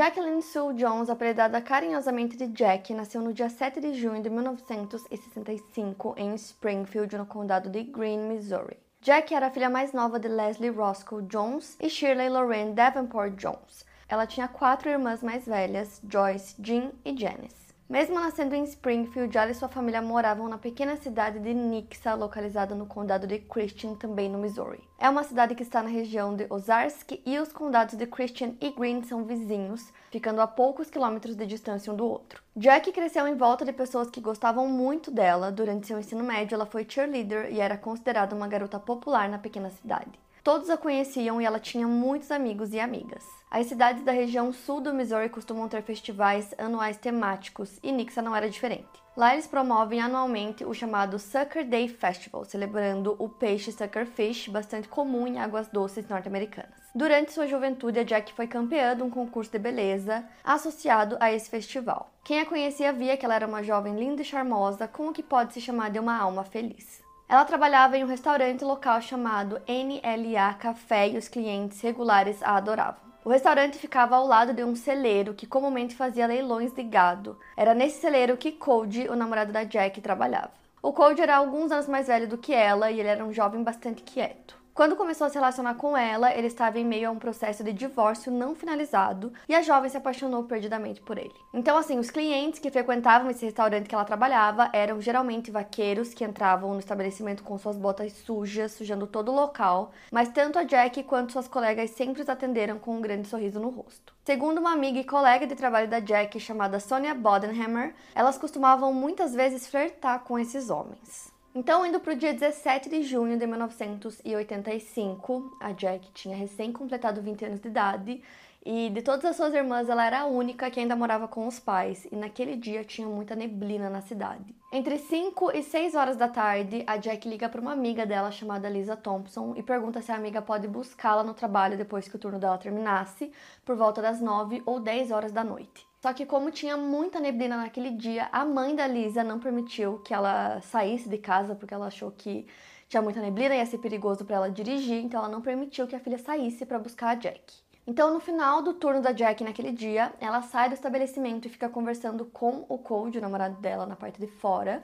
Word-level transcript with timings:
Jacqueline 0.00 0.40
Sue 0.40 0.72
Jones, 0.72 1.10
apelidada 1.10 1.60
carinhosamente 1.60 2.34
de 2.34 2.46
Jack, 2.46 2.94
nasceu 2.94 3.20
no 3.20 3.34
dia 3.34 3.50
7 3.50 3.82
de 3.82 3.92
junho 3.92 4.22
de 4.22 4.30
1965 4.30 6.14
em 6.16 6.34
Springfield, 6.36 7.18
no 7.18 7.26
condado 7.26 7.68
de 7.68 7.82
Greene, 7.82 8.26
Missouri. 8.26 8.78
Jack 9.02 9.34
era 9.34 9.48
a 9.48 9.50
filha 9.50 9.68
mais 9.68 9.92
nova 9.92 10.18
de 10.18 10.26
Leslie 10.26 10.70
Roscoe 10.70 11.20
Jones 11.24 11.76
e 11.78 11.90
Shirley 11.90 12.30
Lorraine 12.30 12.72
Davenport 12.72 13.34
Jones. 13.34 13.84
Ela 14.08 14.26
tinha 14.26 14.48
quatro 14.48 14.88
irmãs 14.88 15.22
mais 15.22 15.44
velhas, 15.44 16.00
Joyce, 16.08 16.54
Jean 16.58 16.92
e 17.04 17.14
Janice. 17.14 17.59
Mesmo 17.90 18.20
nascendo 18.20 18.54
em 18.54 18.62
Springfield, 18.62 19.36
ela 19.36 19.50
e 19.50 19.54
sua 19.54 19.68
família 19.68 20.00
moravam 20.00 20.48
na 20.48 20.56
pequena 20.56 20.96
cidade 20.96 21.40
de 21.40 21.52
Nixa, 21.52 22.14
localizada 22.14 22.72
no 22.72 22.86
condado 22.86 23.26
de 23.26 23.40
Christian, 23.40 23.96
também 23.96 24.28
no 24.28 24.38
Missouri. 24.38 24.78
É 24.96 25.10
uma 25.10 25.24
cidade 25.24 25.56
que 25.56 25.64
está 25.64 25.82
na 25.82 25.88
região 25.88 26.36
de 26.36 26.46
Ozark 26.48 27.20
e 27.26 27.36
os 27.40 27.50
condados 27.50 27.96
de 27.96 28.06
Christian 28.06 28.54
e 28.60 28.70
Greene 28.70 29.04
são 29.04 29.24
vizinhos, 29.24 29.92
ficando 30.12 30.40
a 30.40 30.46
poucos 30.46 30.88
quilômetros 30.88 31.34
de 31.34 31.44
distância 31.44 31.92
um 31.92 31.96
do 31.96 32.06
outro. 32.06 32.40
Jack 32.54 32.92
cresceu 32.92 33.26
em 33.26 33.34
volta 33.34 33.64
de 33.64 33.72
pessoas 33.72 34.08
que 34.08 34.20
gostavam 34.20 34.68
muito 34.68 35.10
dela. 35.10 35.50
Durante 35.50 35.88
seu 35.88 35.98
ensino 35.98 36.22
médio, 36.22 36.54
ela 36.54 36.66
foi 36.66 36.86
cheerleader 36.88 37.52
e 37.52 37.58
era 37.58 37.76
considerada 37.76 38.36
uma 38.36 38.46
garota 38.46 38.78
popular 38.78 39.28
na 39.28 39.38
pequena 39.38 39.68
cidade. 39.68 40.12
Todos 40.42 40.70
a 40.70 40.76
conheciam 40.76 41.40
e 41.40 41.44
ela 41.44 41.60
tinha 41.60 41.86
muitos 41.86 42.30
amigos 42.30 42.72
e 42.72 42.80
amigas. 42.80 43.24
As 43.50 43.66
cidades 43.66 44.02
da 44.02 44.12
região 44.12 44.52
sul 44.52 44.80
do 44.80 44.94
Missouri 44.94 45.28
costumam 45.28 45.68
ter 45.68 45.82
festivais 45.82 46.54
anuais 46.56 46.96
temáticos 46.96 47.78
e 47.82 47.92
Nixa 47.92 48.22
não 48.22 48.34
era 48.34 48.48
diferente. 48.48 48.88
Lá 49.16 49.34
eles 49.34 49.46
promovem 49.46 50.00
anualmente 50.00 50.64
o 50.64 50.72
chamado 50.72 51.18
Sucker 51.18 51.68
Day 51.68 51.88
Festival, 51.88 52.44
celebrando 52.44 53.16
o 53.18 53.28
peixe 53.28 53.70
suckerfish, 53.72 54.48
bastante 54.48 54.88
comum 54.88 55.26
em 55.26 55.38
águas 55.38 55.68
doces 55.68 56.08
norte-americanas. 56.08 56.80
Durante 56.94 57.32
sua 57.32 57.46
juventude, 57.46 57.98
a 57.98 58.04
Jack 58.04 58.32
foi 58.32 58.46
campeã 58.46 58.96
de 58.96 59.02
um 59.02 59.10
concurso 59.10 59.50
de 59.50 59.58
beleza 59.58 60.24
associado 60.42 61.16
a 61.20 61.30
esse 61.30 61.50
festival. 61.50 62.10
Quem 62.24 62.40
a 62.40 62.46
conhecia 62.46 62.92
via 62.92 63.16
que 63.16 63.24
ela 63.24 63.34
era 63.34 63.46
uma 63.46 63.62
jovem 63.62 63.96
linda 63.96 64.22
e 64.22 64.24
charmosa, 64.24 64.88
com 64.88 65.08
o 65.08 65.12
que 65.12 65.22
pode 65.22 65.52
se 65.52 65.60
chamar 65.60 65.90
de 65.90 65.98
uma 65.98 66.16
alma 66.16 66.44
feliz. 66.44 67.02
Ela 67.30 67.44
trabalhava 67.44 67.96
em 67.96 68.02
um 68.02 68.08
restaurante 68.08 68.64
local 68.64 69.00
chamado 69.00 69.62
NLA 69.68 70.52
Café 70.54 71.10
e 71.10 71.16
os 71.16 71.28
clientes 71.28 71.80
regulares 71.80 72.42
a 72.42 72.56
adoravam. 72.56 72.98
O 73.24 73.30
restaurante 73.30 73.78
ficava 73.78 74.16
ao 74.16 74.26
lado 74.26 74.52
de 74.52 74.64
um 74.64 74.74
celeiro 74.74 75.32
que 75.32 75.46
comumente 75.46 75.94
fazia 75.94 76.26
leilões 76.26 76.72
de 76.72 76.82
gado. 76.82 77.38
Era 77.56 77.72
nesse 77.72 78.00
celeiro 78.00 78.36
que 78.36 78.50
Cody, 78.50 79.08
o 79.08 79.14
namorado 79.14 79.52
da 79.52 79.62
Jack, 79.62 80.00
trabalhava. 80.00 80.50
O 80.82 80.92
Cody 80.92 81.22
era 81.22 81.36
alguns 81.36 81.70
anos 81.70 81.86
mais 81.86 82.08
velho 82.08 82.26
do 82.26 82.36
que 82.36 82.52
ela 82.52 82.90
e 82.90 82.98
ele 82.98 83.08
era 83.08 83.24
um 83.24 83.32
jovem 83.32 83.62
bastante 83.62 84.02
quieto. 84.02 84.59
Quando 84.72 84.96
começou 84.96 85.26
a 85.26 85.30
se 85.30 85.34
relacionar 85.34 85.74
com 85.74 85.96
ela, 85.96 86.32
ele 86.32 86.46
estava 86.46 86.78
em 86.78 86.84
meio 86.84 87.08
a 87.08 87.12
um 87.12 87.18
processo 87.18 87.64
de 87.64 87.72
divórcio 87.72 88.30
não 88.30 88.54
finalizado 88.54 89.32
e 89.48 89.54
a 89.54 89.62
jovem 89.62 89.90
se 89.90 89.96
apaixonou 89.96 90.44
perdidamente 90.44 91.00
por 91.00 91.18
ele. 91.18 91.34
Então, 91.52 91.76
assim, 91.76 91.98
os 91.98 92.10
clientes 92.10 92.60
que 92.60 92.70
frequentavam 92.70 93.30
esse 93.30 93.44
restaurante 93.44 93.88
que 93.88 93.94
ela 93.94 94.04
trabalhava 94.04 94.70
eram 94.72 95.00
geralmente 95.00 95.50
vaqueiros 95.50 96.14
que 96.14 96.24
entravam 96.24 96.72
no 96.72 96.78
estabelecimento 96.78 97.42
com 97.42 97.58
suas 97.58 97.76
botas 97.76 98.12
sujas, 98.12 98.72
sujando 98.72 99.06
todo 99.06 99.32
o 99.32 99.34
local, 99.34 99.90
mas 100.10 100.28
tanto 100.28 100.58
a 100.58 100.62
Jack 100.62 101.02
quanto 101.02 101.32
suas 101.32 101.48
colegas 101.48 101.90
sempre 101.90 102.22
os 102.22 102.28
atenderam 102.28 102.78
com 102.78 102.96
um 102.96 103.00
grande 103.00 103.28
sorriso 103.28 103.58
no 103.58 103.70
rosto. 103.70 104.14
Segundo 104.24 104.58
uma 104.58 104.72
amiga 104.72 105.00
e 105.00 105.04
colega 105.04 105.46
de 105.46 105.56
trabalho 105.56 105.88
da 105.88 105.98
Jack 105.98 106.38
chamada 106.38 106.78
Sonia 106.78 107.14
Bodenhammer, 107.14 107.94
elas 108.14 108.38
costumavam 108.38 108.94
muitas 108.94 109.34
vezes 109.34 109.66
flertar 109.66 110.20
com 110.20 110.38
esses 110.38 110.70
homens. 110.70 111.29
Então, 111.52 111.84
indo 111.84 111.98
para 111.98 112.12
o 112.12 112.16
dia 112.16 112.32
17 112.32 112.88
de 112.88 113.02
junho 113.02 113.36
de 113.36 113.44
1985, 113.44 115.56
a 115.60 115.72
Jack 115.72 116.12
tinha 116.12 116.36
recém 116.36 116.70
completado 116.70 117.20
20 117.20 117.44
anos 117.44 117.58
de 117.58 117.66
idade 117.66 118.22
e 118.64 118.88
de 118.90 119.02
todas 119.02 119.24
as 119.24 119.34
suas 119.34 119.52
irmãs 119.52 119.88
ela 119.88 120.06
era 120.06 120.20
a 120.20 120.26
única 120.26 120.70
que 120.70 120.78
ainda 120.78 120.94
morava 120.94 121.26
com 121.26 121.48
os 121.48 121.58
pais 121.58 122.04
e 122.04 122.14
naquele 122.14 122.54
dia 122.54 122.84
tinha 122.84 123.08
muita 123.08 123.34
neblina 123.34 123.90
na 123.90 124.00
cidade. 124.00 124.54
Entre 124.72 124.96
5 124.96 125.50
e 125.50 125.64
6 125.64 125.96
horas 125.96 126.16
da 126.16 126.28
tarde, 126.28 126.84
a 126.86 126.96
Jack 126.96 127.28
liga 127.28 127.48
para 127.48 127.60
uma 127.60 127.72
amiga 127.72 128.06
dela 128.06 128.30
chamada 128.30 128.68
Lisa 128.68 128.96
Thompson 128.96 129.54
e 129.56 129.62
pergunta 129.62 130.00
se 130.00 130.12
a 130.12 130.16
amiga 130.16 130.40
pode 130.40 130.68
buscá-la 130.68 131.24
no 131.24 131.34
trabalho 131.34 131.76
depois 131.76 132.06
que 132.06 132.14
o 132.14 132.18
turno 132.18 132.38
dela 132.38 132.58
terminasse, 132.58 133.32
por 133.64 133.74
volta 133.74 134.00
das 134.00 134.20
9 134.20 134.62
ou 134.64 134.78
10 134.78 135.10
horas 135.10 135.32
da 135.32 135.42
noite. 135.42 135.89
Só 136.00 136.14
que 136.14 136.24
como 136.24 136.50
tinha 136.50 136.78
muita 136.78 137.20
neblina 137.20 137.58
naquele 137.58 137.90
dia, 137.90 138.28
a 138.32 138.42
mãe 138.42 138.74
da 138.74 138.86
Lisa 138.86 139.22
não 139.22 139.38
permitiu 139.38 139.98
que 139.98 140.14
ela 140.14 140.60
saísse 140.62 141.08
de 141.10 141.18
casa 141.18 141.54
porque 141.54 141.74
ela 141.74 141.88
achou 141.88 142.10
que 142.10 142.46
tinha 142.88 143.02
muita 143.02 143.20
neblina 143.20 143.54
e 143.54 143.58
ia 143.58 143.66
ser 143.66 143.78
perigoso 143.78 144.24
para 144.24 144.36
ela 144.36 144.50
dirigir, 144.50 145.04
então 145.04 145.20
ela 145.20 145.28
não 145.28 145.42
permitiu 145.42 145.86
que 145.86 145.94
a 145.94 146.00
filha 146.00 146.18
saísse 146.18 146.64
para 146.64 146.78
buscar 146.78 147.10
a 147.10 147.14
Jack. 147.14 147.54
Então, 147.86 148.12
no 148.12 148.18
final 148.18 148.62
do 148.62 148.72
turno 148.72 149.02
da 149.02 149.12
Jack 149.12 149.44
naquele 149.44 149.72
dia, 149.72 150.12
ela 150.20 150.42
sai 150.42 150.68
do 150.68 150.74
estabelecimento 150.74 151.46
e 151.46 151.50
fica 151.50 151.68
conversando 151.68 152.24
com 152.24 152.64
o 152.68 152.78
Code, 152.78 153.18
o 153.18 153.20
namorado 153.20 153.60
dela, 153.60 153.84
na 153.86 153.94
parte 153.94 154.18
de 154.18 154.26
fora. 154.26 154.82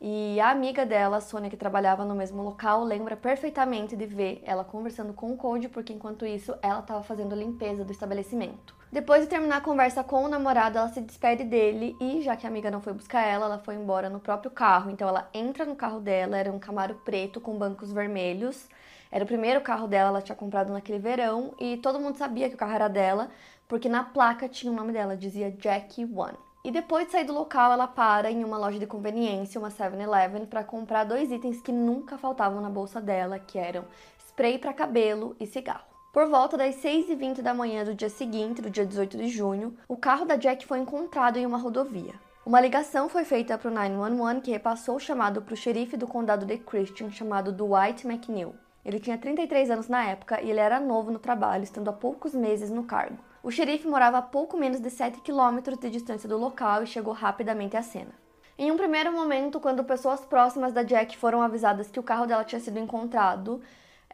E 0.00 0.38
a 0.40 0.50
amiga 0.50 0.84
dela, 0.84 1.20
Sônia, 1.20 1.48
que 1.48 1.56
trabalhava 1.56 2.04
no 2.04 2.14
mesmo 2.14 2.42
local, 2.42 2.84
lembra 2.84 3.16
perfeitamente 3.16 3.96
de 3.96 4.04
ver 4.04 4.42
ela 4.44 4.64
conversando 4.64 5.14
com 5.14 5.32
o 5.32 5.36
Code, 5.36 5.68
porque 5.68 5.92
enquanto 5.92 6.26
isso 6.26 6.54
ela 6.60 6.80
estava 6.80 7.02
fazendo 7.02 7.32
a 7.32 7.36
limpeza 7.36 7.84
do 7.84 7.92
estabelecimento. 7.92 8.75
Depois 8.92 9.22
de 9.22 9.28
terminar 9.28 9.56
a 9.56 9.60
conversa 9.60 10.04
com 10.04 10.24
o 10.24 10.28
namorado, 10.28 10.78
ela 10.78 10.88
se 10.88 11.00
despede 11.00 11.42
dele 11.42 11.96
e, 12.00 12.22
já 12.22 12.36
que 12.36 12.46
a 12.46 12.48
amiga 12.48 12.70
não 12.70 12.80
foi 12.80 12.92
buscar 12.92 13.26
ela, 13.26 13.46
ela 13.46 13.58
foi 13.58 13.74
embora 13.74 14.08
no 14.08 14.20
próprio 14.20 14.50
carro. 14.50 14.90
Então 14.90 15.08
ela 15.08 15.28
entra 15.34 15.64
no 15.64 15.74
carro 15.74 15.98
dela, 15.98 16.38
era 16.38 16.52
um 16.52 16.58
Camaro 16.58 16.94
preto 17.04 17.40
com 17.40 17.58
bancos 17.58 17.92
vermelhos. 17.92 18.68
Era 19.10 19.24
o 19.24 19.26
primeiro 19.26 19.60
carro 19.60 19.88
dela, 19.88 20.10
ela 20.10 20.22
tinha 20.22 20.36
comprado 20.36 20.72
naquele 20.72 21.00
verão 21.00 21.52
e 21.58 21.76
todo 21.78 21.98
mundo 21.98 22.16
sabia 22.16 22.48
que 22.48 22.54
o 22.54 22.58
carro 22.58 22.74
era 22.74 22.88
dela, 22.88 23.28
porque 23.68 23.88
na 23.88 24.04
placa 24.04 24.48
tinha 24.48 24.72
o 24.72 24.76
nome 24.76 24.92
dela, 24.92 25.16
dizia 25.16 25.50
Jackie 25.50 26.04
One. 26.04 26.38
E 26.64 26.70
depois 26.70 27.06
de 27.06 27.12
sair 27.12 27.24
do 27.24 27.32
local, 27.32 27.72
ela 27.72 27.86
para 27.86 28.30
em 28.30 28.44
uma 28.44 28.58
loja 28.58 28.78
de 28.78 28.86
conveniência, 28.86 29.58
uma 29.58 29.70
7-Eleven, 29.70 30.46
para 30.46 30.64
comprar 30.64 31.04
dois 31.04 31.30
itens 31.30 31.60
que 31.60 31.72
nunca 31.72 32.18
faltavam 32.18 32.60
na 32.60 32.70
bolsa 32.70 33.00
dela, 33.00 33.38
que 33.38 33.58
eram 33.58 33.84
spray 34.28 34.58
para 34.58 34.72
cabelo 34.72 35.36
e 35.38 35.46
cigarro. 35.46 35.95
Por 36.16 36.28
volta 36.30 36.56
das 36.56 36.76
6h20 36.76 37.42
da 37.42 37.52
manhã 37.52 37.84
do 37.84 37.94
dia 37.94 38.08
seguinte, 38.08 38.62
do 38.62 38.70
dia 38.70 38.86
18 38.86 39.18
de 39.18 39.28
junho, 39.28 39.76
o 39.86 39.98
carro 39.98 40.24
da 40.24 40.34
Jack 40.34 40.64
foi 40.64 40.78
encontrado 40.78 41.36
em 41.36 41.44
uma 41.44 41.58
rodovia. 41.58 42.14
Uma 42.46 42.58
ligação 42.58 43.06
foi 43.06 43.22
feita 43.22 43.58
para 43.58 43.70
o 43.70 43.74
911 43.74 44.40
que 44.40 44.50
repassou 44.50 44.96
o 44.96 44.98
chamado 44.98 45.42
para 45.42 45.52
o 45.52 45.56
xerife 45.58 45.94
do 45.94 46.06
condado 46.06 46.46
de 46.46 46.56
Christian, 46.56 47.10
chamado 47.10 47.52
Dwight 47.52 48.06
McNeil. 48.06 48.54
Ele 48.82 48.98
tinha 48.98 49.18
33 49.18 49.70
anos 49.70 49.88
na 49.88 50.06
época 50.06 50.40
e 50.40 50.48
ele 50.48 50.58
era 50.58 50.80
novo 50.80 51.10
no 51.10 51.18
trabalho, 51.18 51.64
estando 51.64 51.90
há 51.90 51.92
poucos 51.92 52.34
meses 52.34 52.70
no 52.70 52.84
cargo. 52.84 53.18
O 53.42 53.50
xerife 53.50 53.86
morava 53.86 54.16
a 54.16 54.22
pouco 54.22 54.56
menos 54.56 54.80
de 54.80 54.88
7 54.88 55.20
quilômetros 55.20 55.78
de 55.78 55.90
distância 55.90 56.26
do 56.26 56.38
local 56.38 56.82
e 56.82 56.86
chegou 56.86 57.12
rapidamente 57.12 57.76
à 57.76 57.82
cena. 57.82 58.12
Em 58.58 58.72
um 58.72 58.76
primeiro 58.78 59.12
momento, 59.12 59.60
quando 59.60 59.84
pessoas 59.84 60.24
próximas 60.24 60.72
da 60.72 60.82
Jack 60.82 61.14
foram 61.18 61.42
avisadas 61.42 61.90
que 61.90 62.00
o 62.00 62.02
carro 62.02 62.24
dela 62.24 62.42
tinha 62.42 62.58
sido 62.58 62.78
encontrado, 62.78 63.60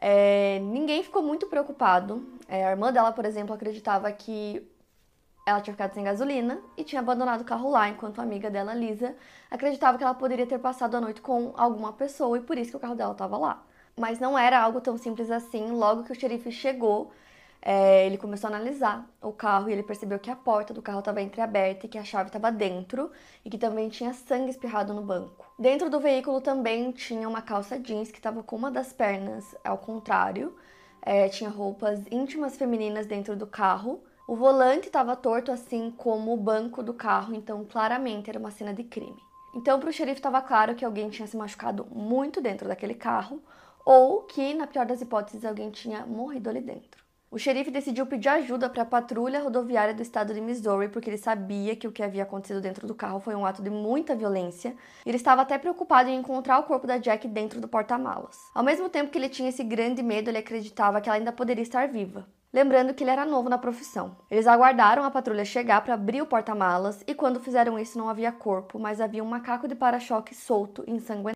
é, 0.05 0.59
ninguém 0.59 1.01
ficou 1.01 1.23
muito 1.23 1.47
preocupado. 1.47 2.27
É, 2.45 2.65
a 2.65 2.71
irmã 2.71 2.91
dela, 2.91 3.13
por 3.13 3.23
exemplo, 3.23 3.55
acreditava 3.55 4.11
que 4.11 4.61
ela 5.47 5.61
tinha 5.61 5.73
ficado 5.73 5.93
sem 5.93 6.03
gasolina 6.03 6.59
e 6.75 6.83
tinha 6.83 6.99
abandonado 6.99 7.39
o 7.39 7.45
carro 7.45 7.69
lá, 7.69 7.87
enquanto 7.87 8.19
a 8.19 8.23
amiga 8.23 8.49
dela, 8.49 8.73
Lisa, 8.73 9.15
acreditava 9.49 9.97
que 9.97 10.03
ela 10.03 10.13
poderia 10.13 10.45
ter 10.45 10.59
passado 10.59 10.95
a 10.95 11.01
noite 11.01 11.21
com 11.21 11.53
alguma 11.55 11.93
pessoa 11.93 12.37
e 12.37 12.41
por 12.41 12.57
isso 12.57 12.71
que 12.71 12.77
o 12.77 12.79
carro 12.81 12.95
dela 12.95 13.13
estava 13.13 13.37
lá. 13.37 13.63
Mas 13.97 14.19
não 14.19 14.37
era 14.37 14.59
algo 14.59 14.81
tão 14.81 14.97
simples 14.97 15.31
assim. 15.31 15.71
Logo 15.71 16.03
que 16.03 16.11
o 16.11 16.15
xerife 16.15 16.51
chegou, 16.51 17.13
é, 17.65 18.05
ele 18.05 18.17
começou 18.17 18.49
a 18.49 18.53
analisar 18.53 19.09
o 19.21 19.31
carro 19.31 19.69
e 19.69 19.71
ele 19.71 19.83
percebeu 19.83 20.19
que 20.19 20.29
a 20.29 20.35
porta 20.35 20.73
do 20.73 20.81
carro 20.81 20.99
estava 20.99 21.21
entreaberta 21.21 21.85
e 21.85 21.89
que 21.89 21.97
a 21.97 22.03
chave 22.03 22.27
estava 22.27 22.51
dentro 22.51 23.09
e 23.45 23.49
que 23.49 23.57
também 23.57 23.87
tinha 23.87 24.13
sangue 24.13 24.49
espirrado 24.49 24.93
no 24.93 25.01
banco. 25.01 25.49
Dentro 25.57 25.89
do 25.89 25.97
veículo 25.97 26.41
também 26.41 26.91
tinha 26.91 27.27
uma 27.27 27.41
calça 27.41 27.79
jeans 27.79 28.11
que 28.11 28.17
estava 28.17 28.43
com 28.43 28.57
uma 28.57 28.69
das 28.69 28.91
pernas 28.91 29.55
ao 29.63 29.77
contrário, 29.77 30.53
é, 31.01 31.29
tinha 31.29 31.49
roupas 31.49 32.01
íntimas 32.11 32.57
femininas 32.57 33.05
dentro 33.05 33.33
do 33.33 33.47
carro. 33.47 34.03
O 34.27 34.35
volante 34.35 34.87
estava 34.87 35.15
torto, 35.15 35.51
assim 35.51 35.89
como 35.91 36.33
o 36.33 36.37
banco 36.37 36.83
do 36.83 36.93
carro, 36.93 37.33
então 37.33 37.63
claramente 37.63 38.29
era 38.29 38.39
uma 38.39 38.51
cena 38.51 38.73
de 38.73 38.83
crime. 38.83 39.21
Então, 39.55 39.79
para 39.79 39.89
o 39.89 39.93
xerife 39.93 40.19
estava 40.19 40.41
claro 40.41 40.75
que 40.75 40.83
alguém 40.83 41.09
tinha 41.09 41.27
se 41.27 41.37
machucado 41.37 41.85
muito 41.91 42.41
dentro 42.41 42.67
daquele 42.67 42.95
carro 42.95 43.41
ou 43.85 44.23
que, 44.23 44.53
na 44.53 44.65
pior 44.65 44.85
das 44.85 45.01
hipóteses, 45.01 45.45
alguém 45.45 45.69
tinha 45.69 46.05
morrido 46.05 46.49
ali 46.49 46.61
dentro. 46.61 47.02
O 47.33 47.39
xerife 47.39 47.71
decidiu 47.71 48.05
pedir 48.05 48.29
ajuda 48.29 48.69
para 48.69 48.83
a 48.83 48.85
patrulha 48.85 49.41
rodoviária 49.41 49.91
do 49.91 50.03
estado 50.03 50.35
de 50.35 50.39
Missouri, 50.39 50.87
porque 50.89 51.09
ele 51.09 51.17
sabia 51.17 51.75
que 51.75 51.87
o 51.87 51.91
que 51.91 52.03
havia 52.03 52.21
acontecido 52.21 52.61
dentro 52.61 52.85
do 52.85 52.93
carro 52.93 53.19
foi 53.19 53.33
um 53.33 53.43
ato 53.43 53.59
de 53.63 53.71
muita 53.71 54.15
violência. 54.15 54.75
E 55.03 55.09
ele 55.09 55.17
estava 55.17 55.41
até 55.41 55.57
preocupado 55.57 56.11
em 56.11 56.15
encontrar 56.15 56.59
o 56.59 56.63
corpo 56.65 56.85
da 56.85 56.99
Jack 56.99 57.27
dentro 57.27 57.59
do 57.59 57.67
porta-malas. 57.67 58.37
Ao 58.53 58.63
mesmo 58.63 58.87
tempo 58.87 59.09
que 59.09 59.17
ele 59.17 59.29
tinha 59.29 59.49
esse 59.49 59.63
grande 59.63 60.03
medo, 60.03 60.29
ele 60.29 60.37
acreditava 60.37 61.01
que 61.01 61.09
ela 61.09 61.17
ainda 61.17 61.31
poderia 61.31 61.63
estar 61.63 61.87
viva 61.87 62.23
lembrando 62.53 62.93
que 62.93 63.03
ele 63.03 63.09
era 63.09 63.25
novo 63.25 63.49
na 63.49 63.57
profissão. 63.57 64.15
Eles 64.29 64.45
aguardaram 64.45 65.03
a 65.03 65.09
patrulha 65.09 65.43
chegar 65.43 65.81
para 65.81 65.95
abrir 65.95 66.21
o 66.21 66.27
porta-malas 66.27 67.03
e 67.07 67.15
quando 67.15 67.39
fizeram 67.39 67.79
isso 67.79 67.97
não 67.97 68.07
havia 68.07 68.31
corpo, 68.31 68.77
mas 68.77 69.01
havia 69.01 69.23
um 69.23 69.27
macaco 69.27 69.67
de 69.67 69.73
para-choque 69.73 70.35
solto 70.35 70.83
e 70.85 70.91
ensanguentado. 70.91 71.33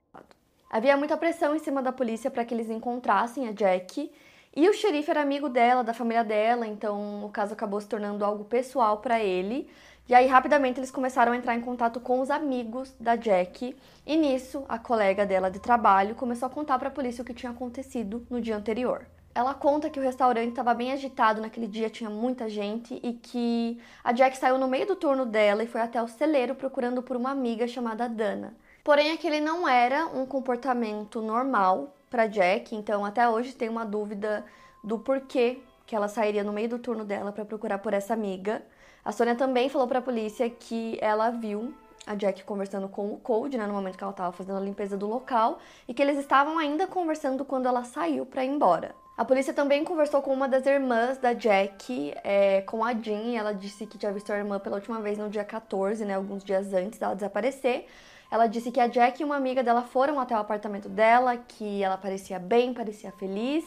Havia 0.69 0.95
muita 0.95 1.17
pressão 1.17 1.55
em 1.55 1.59
cima 1.59 1.81
da 1.81 1.91
polícia 1.91 2.29
para 2.29 2.45
que 2.45 2.53
eles 2.53 2.69
encontrassem 2.69 3.47
a 3.47 3.51
Jack, 3.51 4.11
e 4.57 4.67
o 4.67 4.73
xerife 4.73 5.11
era 5.11 5.21
amigo 5.21 5.49
dela, 5.49 5.83
da 5.83 5.93
família 5.93 6.23
dela, 6.23 6.65
então 6.65 7.23
o 7.23 7.29
caso 7.29 7.53
acabou 7.53 7.79
se 7.79 7.87
tornando 7.87 8.25
algo 8.25 8.43
pessoal 8.43 8.97
para 8.97 9.19
ele. 9.19 9.69
E 10.09 10.15
aí 10.15 10.25
rapidamente 10.25 10.79
eles 10.79 10.89
começaram 10.89 11.31
a 11.31 11.37
entrar 11.37 11.53
em 11.53 11.61
contato 11.61 11.99
com 11.99 12.19
os 12.21 12.31
amigos 12.31 12.91
da 12.99 13.15
Jack, 13.15 13.77
e 14.03 14.17
nisso 14.17 14.65
a 14.67 14.79
colega 14.79 15.27
dela 15.27 15.51
de 15.51 15.59
trabalho 15.59 16.15
começou 16.15 16.47
a 16.47 16.49
contar 16.49 16.79
para 16.79 16.87
a 16.87 16.91
polícia 16.91 17.21
o 17.21 17.25
que 17.25 17.35
tinha 17.35 17.51
acontecido 17.51 18.25
no 18.31 18.41
dia 18.41 18.57
anterior. 18.57 19.05
Ela 19.35 19.53
conta 19.53 19.91
que 19.91 19.99
o 19.99 20.03
restaurante 20.03 20.49
estava 20.49 20.73
bem 20.73 20.91
agitado 20.91 21.39
naquele 21.39 21.67
dia, 21.67 21.87
tinha 21.87 22.09
muita 22.09 22.49
gente 22.49 22.99
e 23.03 23.13
que 23.13 23.79
a 24.03 24.11
Jack 24.11 24.35
saiu 24.39 24.57
no 24.57 24.67
meio 24.67 24.87
do 24.87 24.95
turno 24.95 25.23
dela 25.23 25.63
e 25.63 25.67
foi 25.67 25.81
até 25.81 26.01
o 26.01 26.07
celeiro 26.07 26.55
procurando 26.55 27.03
por 27.03 27.15
uma 27.15 27.29
amiga 27.29 27.67
chamada 27.67 28.09
Dana. 28.09 28.55
Porém, 28.83 29.11
aquele 29.11 29.39
não 29.39 29.67
era 29.67 30.07
um 30.07 30.25
comportamento 30.25 31.21
normal 31.21 31.93
para 32.09 32.27
Jack, 32.27 32.75
então 32.75 33.03
até 33.03 33.27
hoje 33.29 33.53
tem 33.53 33.69
uma 33.69 33.85
dúvida 33.85 34.45
do 34.83 34.99
porquê 34.99 35.59
que 35.85 35.95
ela 35.95 36.07
sairia 36.07 36.43
no 36.43 36.53
meio 36.53 36.69
do 36.69 36.79
turno 36.79 37.05
dela 37.05 37.31
para 37.31 37.45
procurar 37.45 37.79
por 37.79 37.93
essa 37.93 38.13
amiga. 38.13 38.61
A 39.03 39.11
Sônia 39.11 39.35
também 39.35 39.69
falou 39.69 39.87
para 39.87 39.99
a 39.99 40.01
polícia 40.01 40.49
que 40.49 40.97
ela 41.01 41.29
viu 41.29 41.73
a 42.05 42.15
Jack 42.15 42.43
conversando 42.45 42.87
com 42.87 43.13
o 43.13 43.17
Cold, 43.17 43.57
né, 43.57 43.67
no 43.67 43.73
momento 43.73 43.97
que 43.97 44.03
ela 44.03 44.11
estava 44.11 44.31
fazendo 44.31 44.57
a 44.57 44.61
limpeza 44.61 44.97
do 44.97 45.07
local, 45.07 45.59
e 45.87 45.93
que 45.93 46.01
eles 46.01 46.17
estavam 46.17 46.57
ainda 46.57 46.87
conversando 46.87 47.43
quando 47.43 47.67
ela 47.67 47.83
saiu 47.83 48.25
para 48.25 48.45
ir 48.45 48.49
embora. 48.49 48.95
A 49.17 49.25
polícia 49.25 49.53
também 49.53 49.83
conversou 49.83 50.21
com 50.21 50.31
uma 50.31 50.47
das 50.47 50.65
irmãs 50.65 51.17
da 51.17 51.33
Jack, 51.33 52.13
é, 52.23 52.61
com 52.61 52.85
a 52.85 52.93
Jean. 52.93 53.35
Ela 53.35 53.51
disse 53.51 53.87
que 53.87 53.97
tinha 53.97 54.11
visto 54.11 54.31
a 54.31 54.37
irmã 54.37 54.59
pela 54.59 54.75
última 54.75 55.01
vez 55.01 55.17
no 55.17 55.27
dia 55.27 55.43
14, 55.43 56.05
né, 56.05 56.13
alguns 56.13 56.43
dias 56.43 56.71
antes 56.73 56.99
dela 56.99 57.15
desaparecer. 57.15 57.87
Ela 58.29 58.47
disse 58.47 58.71
que 58.71 58.79
a 58.79 58.87
Jack 58.87 59.21
e 59.21 59.25
uma 59.25 59.37
amiga 59.37 59.63
dela 59.63 59.83
foram 59.83 60.19
até 60.19 60.35
o 60.35 60.39
apartamento 60.39 60.89
dela, 60.89 61.37
que 61.37 61.81
ela 61.81 61.97
parecia 61.97 62.37
bem, 62.37 62.73
parecia 62.73 63.11
feliz, 63.13 63.65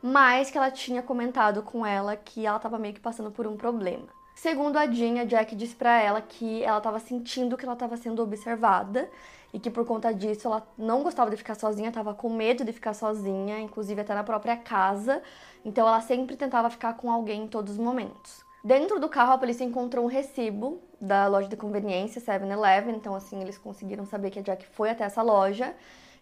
mas 0.00 0.50
que 0.50 0.58
ela 0.58 0.70
tinha 0.70 1.02
comentado 1.02 1.62
com 1.62 1.84
ela 1.84 2.16
que 2.16 2.46
ela 2.46 2.56
estava 2.56 2.78
meio 2.78 2.94
que 2.94 3.00
passando 3.00 3.30
por 3.30 3.46
um 3.46 3.56
problema. 3.56 4.06
Segundo 4.34 4.76
a 4.76 4.86
Jean, 4.86 5.20
a 5.20 5.24
Jack 5.24 5.56
disse 5.56 5.74
para 5.74 6.00
ela 6.00 6.20
que 6.20 6.62
ela 6.62 6.78
estava 6.78 7.00
sentindo 7.00 7.56
que 7.56 7.64
ela 7.64 7.74
estava 7.74 7.96
sendo 7.96 8.22
observada 8.22 9.10
e 9.52 9.58
que 9.58 9.68
por 9.68 9.84
conta 9.84 10.14
disso 10.14 10.46
ela 10.46 10.64
não 10.78 11.02
gostava 11.02 11.28
de 11.28 11.36
ficar 11.36 11.56
sozinha, 11.56 11.88
estava 11.88 12.14
com 12.14 12.30
medo 12.30 12.64
de 12.64 12.72
ficar 12.72 12.94
sozinha, 12.94 13.58
inclusive 13.58 14.00
até 14.00 14.14
na 14.14 14.22
própria 14.22 14.56
casa. 14.56 15.20
Então 15.64 15.88
ela 15.88 16.00
sempre 16.00 16.36
tentava 16.36 16.70
ficar 16.70 16.94
com 16.94 17.10
alguém 17.10 17.42
em 17.42 17.48
todos 17.48 17.72
os 17.72 17.78
momentos. 17.78 18.47
Dentro 18.62 18.98
do 18.98 19.08
carro, 19.08 19.32
a 19.32 19.38
polícia 19.38 19.64
encontrou 19.64 20.04
um 20.04 20.08
recibo 20.08 20.82
da 21.00 21.26
loja 21.28 21.48
de 21.48 21.56
conveniência 21.56 22.20
7-Eleven, 22.20 22.96
então 22.96 23.14
assim 23.14 23.40
eles 23.40 23.56
conseguiram 23.56 24.04
saber 24.04 24.30
que 24.30 24.40
a 24.40 24.42
Jack 24.42 24.66
foi 24.66 24.90
até 24.90 25.04
essa 25.04 25.22
loja. 25.22 25.74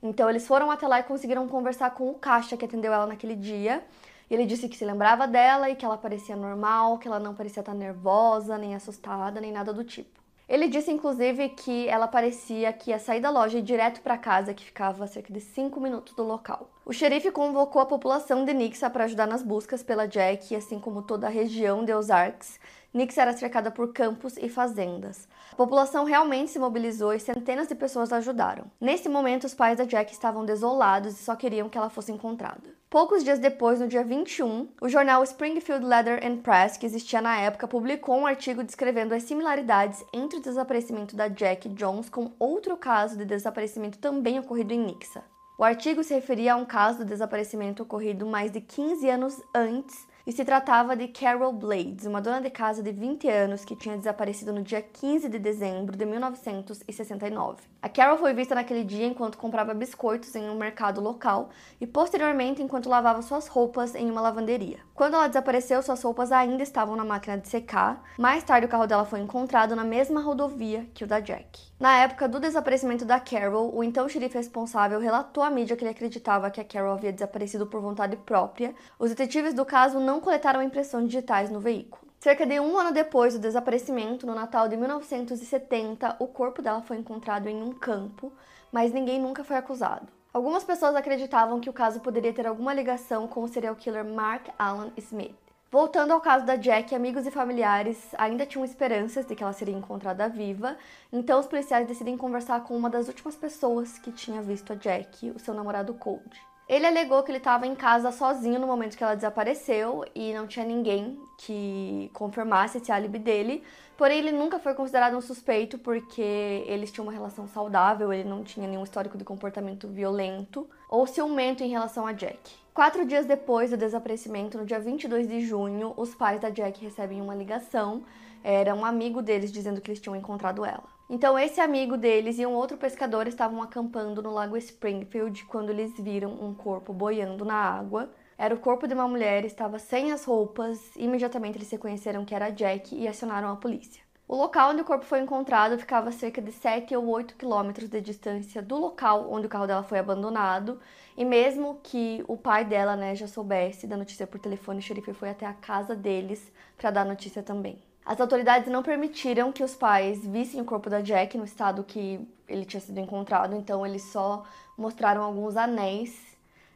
Então 0.03 0.29
eles 0.29 0.47
foram 0.47 0.71
até 0.71 0.87
lá 0.87 1.01
e 1.01 1.03
conseguiram 1.03 1.49
conversar 1.49 1.91
com 1.91 2.11
o 2.11 2.15
caixa 2.15 2.57
que 2.57 2.65
atendeu 2.65 2.93
ela 2.93 3.07
naquele 3.07 3.35
dia. 3.35 3.83
E 4.29 4.35
ele 4.35 4.45
disse 4.45 4.69
que 4.69 4.77
se 4.77 4.85
lembrava 4.85 5.27
dela 5.27 5.71
e 5.71 5.77
que 5.77 5.85
ela 5.85 5.97
parecia 5.97 6.37
normal, 6.37 6.99
que 6.99 7.09
ela 7.09 7.19
não 7.19 7.35
parecia 7.35 7.61
estar 7.61 7.75
nervosa, 7.75 8.59
nem 8.59 8.75
assustada, 8.75 9.41
nem 9.41 9.53
nada 9.53 9.73
do 9.73 9.85
tipo. 9.85 10.26
Ele 10.49 10.69
disse 10.69 10.93
inclusive 10.93 11.49
que 11.49 11.89
ela 11.89 12.07
parecia 12.07 12.73
que 12.73 12.91
ia 12.91 13.01
sair 13.01 13.21
da 13.21 13.31
loja 13.31 13.59
e 13.59 13.61
ir 13.61 13.65
direto 13.65 14.01
para 14.01 14.17
casa, 14.17 14.55
que 14.55 14.65
ficava 14.65 15.03
a 15.03 15.07
cerca 15.09 15.33
de 15.33 15.41
5 15.41 15.81
minutos 15.81 16.15
do 16.15 16.23
local. 16.23 16.71
O 16.85 16.93
xerife 16.93 17.33
convocou 17.33 17.83
a 17.83 17.87
população 17.87 18.45
de 18.45 18.55
Nixa 18.55 18.89
para 18.89 19.05
ajudar 19.05 19.27
nas 19.27 19.43
buscas 19.43 19.83
pela 19.83 20.07
Jack, 20.07 20.55
assim 20.55 20.79
como 20.79 21.03
toda 21.03 21.27
a 21.27 21.31
região 21.31 21.85
de 21.85 21.93
Ozarks. 21.93 22.61
Nix 22.95 23.19
era 23.19 23.33
cercada 23.33 23.73
por 23.73 23.93
campos 23.93 24.37
e 24.37 24.49
fazendas. 24.49 25.29
A 25.53 25.57
população 25.57 26.05
realmente 26.05 26.53
se 26.53 26.61
mobilizou 26.61 27.13
e 27.13 27.19
centenas 27.19 27.67
de 27.67 27.75
pessoas 27.75 28.13
ajudaram. 28.13 28.71
Nesse 28.81 29.09
momento, 29.09 29.45
os 29.45 29.55
pais 29.55 29.79
da 29.79 29.85
Jack 29.85 30.13
estavam 30.13 30.45
desolados 30.45 31.15
e 31.15 31.25
só 31.25 31.35
queriam 31.35 31.69
que 31.69 31.77
ela 31.77 31.91
fosse 31.91 32.13
encontrada. 32.13 32.76
Poucos 32.97 33.23
dias 33.23 33.39
depois, 33.39 33.79
no 33.79 33.87
dia 33.87 34.03
21, 34.03 34.69
o 34.81 34.89
jornal 34.89 35.23
Springfield 35.23 35.85
Leather 35.85 36.19
and 36.27 36.39
Press, 36.39 36.79
que 36.79 36.87
existia 36.87 37.21
na 37.21 37.39
época, 37.39 37.69
publicou 37.69 38.17
um 38.17 38.27
artigo 38.27 38.65
descrevendo 38.65 39.15
as 39.15 39.25
similaridades 39.25 40.03
entre 40.15 40.39
o 40.39 40.41
desaparecimento 40.41 41.15
da 41.15 41.29
Jack 41.29 41.69
Jones 41.69 42.09
com 42.09 42.33
outro 42.39 42.75
caso 42.75 43.19
de 43.19 43.27
desaparecimento 43.27 43.99
também 43.99 44.39
ocorrido 44.39 44.73
em 44.73 44.79
Nixa. 44.79 45.23
O 45.59 45.63
artigo 45.63 46.03
se 46.03 46.15
referia 46.15 46.55
a 46.55 46.57
um 46.57 46.65
caso 46.65 47.01
de 47.01 47.11
desaparecimento 47.11 47.83
ocorrido 47.83 48.25
mais 48.25 48.51
de 48.51 48.63
15 48.63 49.11
anos 49.11 49.43
antes 49.55 50.09
e 50.27 50.33
se 50.33 50.45
tratava 50.45 50.97
de 50.97 51.07
Carol 51.07 51.53
Blades, 51.53 52.05
uma 52.05 52.21
dona 52.21 52.41
de 52.41 52.51
casa 52.51 52.83
de 52.83 52.91
20 52.91 53.29
anos 53.29 53.65
que 53.65 53.77
tinha 53.77 53.97
desaparecido 53.97 54.53
no 54.53 54.61
dia 54.61 54.83
15 54.83 55.29
de 55.29 55.39
dezembro 55.39 55.97
de 55.97 56.05
1969. 56.05 57.63
A 57.81 57.89
Carol 57.89 58.19
foi 58.19 58.35
vista 58.35 58.53
naquele 58.53 58.83
dia 58.83 59.07
enquanto 59.07 59.39
comprava 59.39 59.73
biscoitos 59.73 60.35
em 60.35 60.51
um 60.51 60.57
mercado 60.57 61.01
local 61.01 61.51
e 61.81 61.87
posteriormente 61.87 62.61
enquanto 62.61 62.89
lavava 62.89 63.23
suas 63.23 63.47
roupas 63.47 63.95
em 63.95 64.11
uma 64.11 64.21
lavanderia. 64.21 64.86
Quando 64.97 65.13
ela 65.13 65.27
desapareceu, 65.27 65.83
suas 65.83 66.03
roupas 66.03 66.33
ainda 66.33 66.63
estavam 66.63 66.97
na 66.97 67.05
máquina 67.05 67.37
de 67.37 67.47
secar. 67.47 68.03
Mais 68.17 68.43
tarde, 68.43 68.65
o 68.65 68.69
carro 68.69 68.87
dela 68.87 69.05
foi 69.05 69.21
encontrado 69.21 69.77
na 69.77 69.85
mesma 69.85 70.23
rodovia 70.23 70.89
que 70.95 71.05
o 71.05 71.07
da 71.07 71.21
Jack. 71.21 71.61
Na 71.79 71.99
época 71.99 72.27
do 72.27 72.41
desaparecimento 72.41 73.05
da 73.05 73.21
Carol, 73.21 73.77
o 73.77 73.85
então 73.85 74.09
xerife 74.09 74.39
responsável 74.39 74.99
relatou 74.99 75.43
à 75.43 75.51
mídia 75.51 75.77
que 75.77 75.85
ele 75.85 75.91
acreditava 75.91 76.51
que 76.51 76.63
a 76.63 76.65
Carol 76.65 76.95
havia 76.95 77.13
desaparecido 77.13 77.67
por 77.67 77.83
vontade 77.83 78.17
própria. 78.17 78.75
Os 78.99 79.11
detetives 79.11 79.53
do 79.53 79.67
caso 79.67 80.01
não 80.01 80.19
coletaram 80.19 80.63
impressões 80.63 81.05
digitais 81.05 81.51
no 81.51 81.61
veículo. 81.61 82.11
Cerca 82.19 82.47
de 82.47 82.59
um 82.59 82.79
ano 82.79 82.91
depois 82.91 83.35
do 83.35 83.41
desaparecimento, 83.41 84.27
no 84.27 84.35
Natal 84.35 84.67
de 84.67 84.79
1970, 84.79 86.17
o 86.19 86.27
corpo 86.27 86.63
dela 86.63 86.81
foi 86.81 86.97
encontrado 86.97 87.49
em 87.49 87.63
um 87.63 87.75
campo, 87.75 88.33
mas 88.73 88.95
ninguém 88.95 89.21
nunca 89.21 89.45
foi 89.45 89.57
acusado. 89.57 90.09
Algumas 90.37 90.63
pessoas 90.63 90.95
acreditavam 90.95 91.61
que 91.61 91.71
o 91.71 91.73
caso 91.73 91.99
poderia 91.99 92.31
ter 92.31 92.47
alguma 92.47 92.75
ligação 92.75 93.27
com 93.27 93.43
o 93.43 93.49
serial 93.49 93.75
killer 93.75 94.05
Mark 94.05 94.49
Allen 94.59 94.93
Smith. 94.99 95.35
Voltando 95.71 96.13
ao 96.13 96.21
caso 96.21 96.45
da 96.45 96.57
Jack, 96.57 96.95
amigos 96.95 97.27
e 97.27 97.31
familiares 97.31 98.15
ainda 98.19 98.45
tinham 98.45 98.63
esperanças 98.63 99.25
de 99.25 99.35
que 99.35 99.43
ela 99.43 99.55
seria 99.55 99.75
encontrada 99.75 100.29
viva, 100.29 100.77
então 101.11 101.41
os 101.41 101.47
policiais 101.47 101.89
decidem 101.89 102.19
conversar 102.19 102.63
com 102.65 102.77
uma 102.77 102.91
das 102.91 103.09
últimas 103.09 103.35
pessoas 103.35 103.99
que 103.99 104.13
tinha 104.13 104.43
visto 104.43 104.75
a 104.75 104.77
Jack, 104.77 105.31
o 105.31 105.39
seu 105.39 105.55
namorado 105.55 105.95
Cold. 105.95 106.46
Ele 106.69 106.85
alegou 106.85 107.23
que 107.23 107.31
ele 107.31 107.39
estava 107.39 107.65
em 107.65 107.77
casa 107.77 108.11
sozinho 108.11 108.59
no 108.59 108.67
momento 108.67 108.97
que 108.97 109.05
ela 109.05 109.15
desapareceu 109.15 110.05
e 110.13 110.35
não 110.35 110.49
tinha 110.49 110.67
ninguém 110.67 111.17
que 111.39 112.11
confirmasse 112.13 112.79
esse 112.79 112.91
álibi 112.91 113.21
dele. 113.21 113.63
Porém, 113.97 114.19
ele 114.19 114.33
nunca 114.33 114.59
foi 114.59 114.75
considerado 114.75 115.17
um 115.17 115.21
suspeito 115.21 115.79
porque 115.79 116.65
eles 116.67 116.91
tinham 116.91 117.07
uma 117.07 117.13
relação 117.13 117.47
saudável, 117.47 118.13
ele 118.13 118.29
não 118.29 118.43
tinha 118.43 118.67
nenhum 118.67 118.83
histórico 118.83 119.17
de 119.17 119.23
comportamento 119.23 119.87
violento 119.87 120.69
ou 120.89 121.07
ciumento 121.07 121.63
em 121.63 121.69
relação 121.69 122.05
a 122.05 122.13
Jack. 122.13 122.57
Quatro 122.75 123.07
dias 123.07 123.27
depois 123.27 123.71
do 123.71 123.77
desaparecimento, 123.77 124.59
no 124.59 124.67
dia 124.67 124.81
22 124.81 125.29
de 125.29 125.43
junho, 125.43 125.95
os 125.97 126.17
pais 126.17 126.41
da 126.41 126.51
Jack 126.51 126.85
recebem 126.85 127.23
uma 127.23 127.35
ligação. 127.35 128.03
Era 128.43 128.75
um 128.75 128.85
amigo 128.85 129.23
deles 129.23 129.53
dizendo 129.53 129.81
que 129.81 129.89
eles 129.89 130.01
tinham 130.01 130.17
encontrado 130.17 130.65
ela. 130.65 130.96
Então, 131.09 131.39
esse 131.39 131.61
amigo 131.61 131.97
deles 131.97 132.37
e 132.39 132.45
um 132.45 132.53
outro 132.53 132.77
pescador 132.77 133.29
estavam 133.29 133.63
acampando 133.63 134.21
no 134.21 134.33
lago 134.33 134.57
Springfield 134.57 135.45
quando 135.45 135.71
eles 135.71 135.97
viram 135.99 136.33
um 136.33 136.53
corpo 136.53 136.93
boiando 136.93 137.45
na 137.45 137.55
água. 137.55 138.11
Era 138.37 138.53
o 138.53 138.59
corpo 138.59 138.89
de 138.89 138.95
uma 138.95 139.07
mulher, 139.07 139.45
estava 139.45 139.79
sem 139.79 140.11
as 140.11 140.25
roupas. 140.25 140.95
Imediatamente 140.97 141.59
eles 141.59 141.71
reconheceram 141.71 142.25
que 142.25 142.35
era 142.35 142.51
Jack 142.51 142.93
e 142.93 143.07
acionaram 143.07 143.49
a 143.49 143.57
polícia. 143.57 144.03
O 144.27 144.35
local 144.35 144.73
onde 144.73 144.83
o 144.83 144.85
corpo 144.85 145.05
foi 145.05 145.21
encontrado 145.21 145.79
ficava 145.79 146.09
a 146.09 146.13
cerca 146.13 146.43
de 146.43 146.51
7 146.51 146.97
ou 146.97 147.07
8 147.09 147.37
quilômetros 147.37 147.89
de 147.89 148.01
distância 148.01 148.61
do 148.61 148.77
local 148.77 149.29
onde 149.31 149.47
o 149.47 149.49
carro 149.49 149.69
dela 149.69 149.85
foi 149.85 150.01
abandonado 150.01 150.81
e 151.17 151.25
mesmo 151.25 151.79
que 151.85 152.25
o 152.27 152.37
pai 152.37 152.65
dela, 152.65 152.97
né, 152.97 153.15
já 153.15 153.29
soubesse 153.29 153.87
da 153.87 153.97
notícia 153.97 154.27
por 154.27 154.41
telefone, 154.41 154.81
o 154.81 154.83
xerife 154.83 155.13
foi 155.13 155.31
até 155.31 155.47
a 155.47 155.55
casa 155.55 155.95
deles 155.95 156.53
para 156.77 156.91
dar 156.91 157.05
notícia 157.05 157.45
também. 157.45 157.81
As 158.07 158.21
autoridades 158.21 158.71
não 158.71 158.85
permitiram 158.85 159.51
que 159.51 159.65
os 159.65 159.75
pais 159.75 160.25
vissem 160.25 160.61
o 160.61 160.65
corpo 160.65 160.89
da 160.89 161.01
Jack 161.01 161.37
no 161.37 161.45
estado 161.45 161.83
que 161.83 162.21
ele 162.49 162.65
tinha 162.65 162.81
sido 162.81 163.01
encontrado, 163.01 163.57
então 163.57 163.85
eles 163.85 164.05
só 164.05 164.45
mostraram 164.79 165.25
alguns 165.25 165.57
anéis 165.57 166.17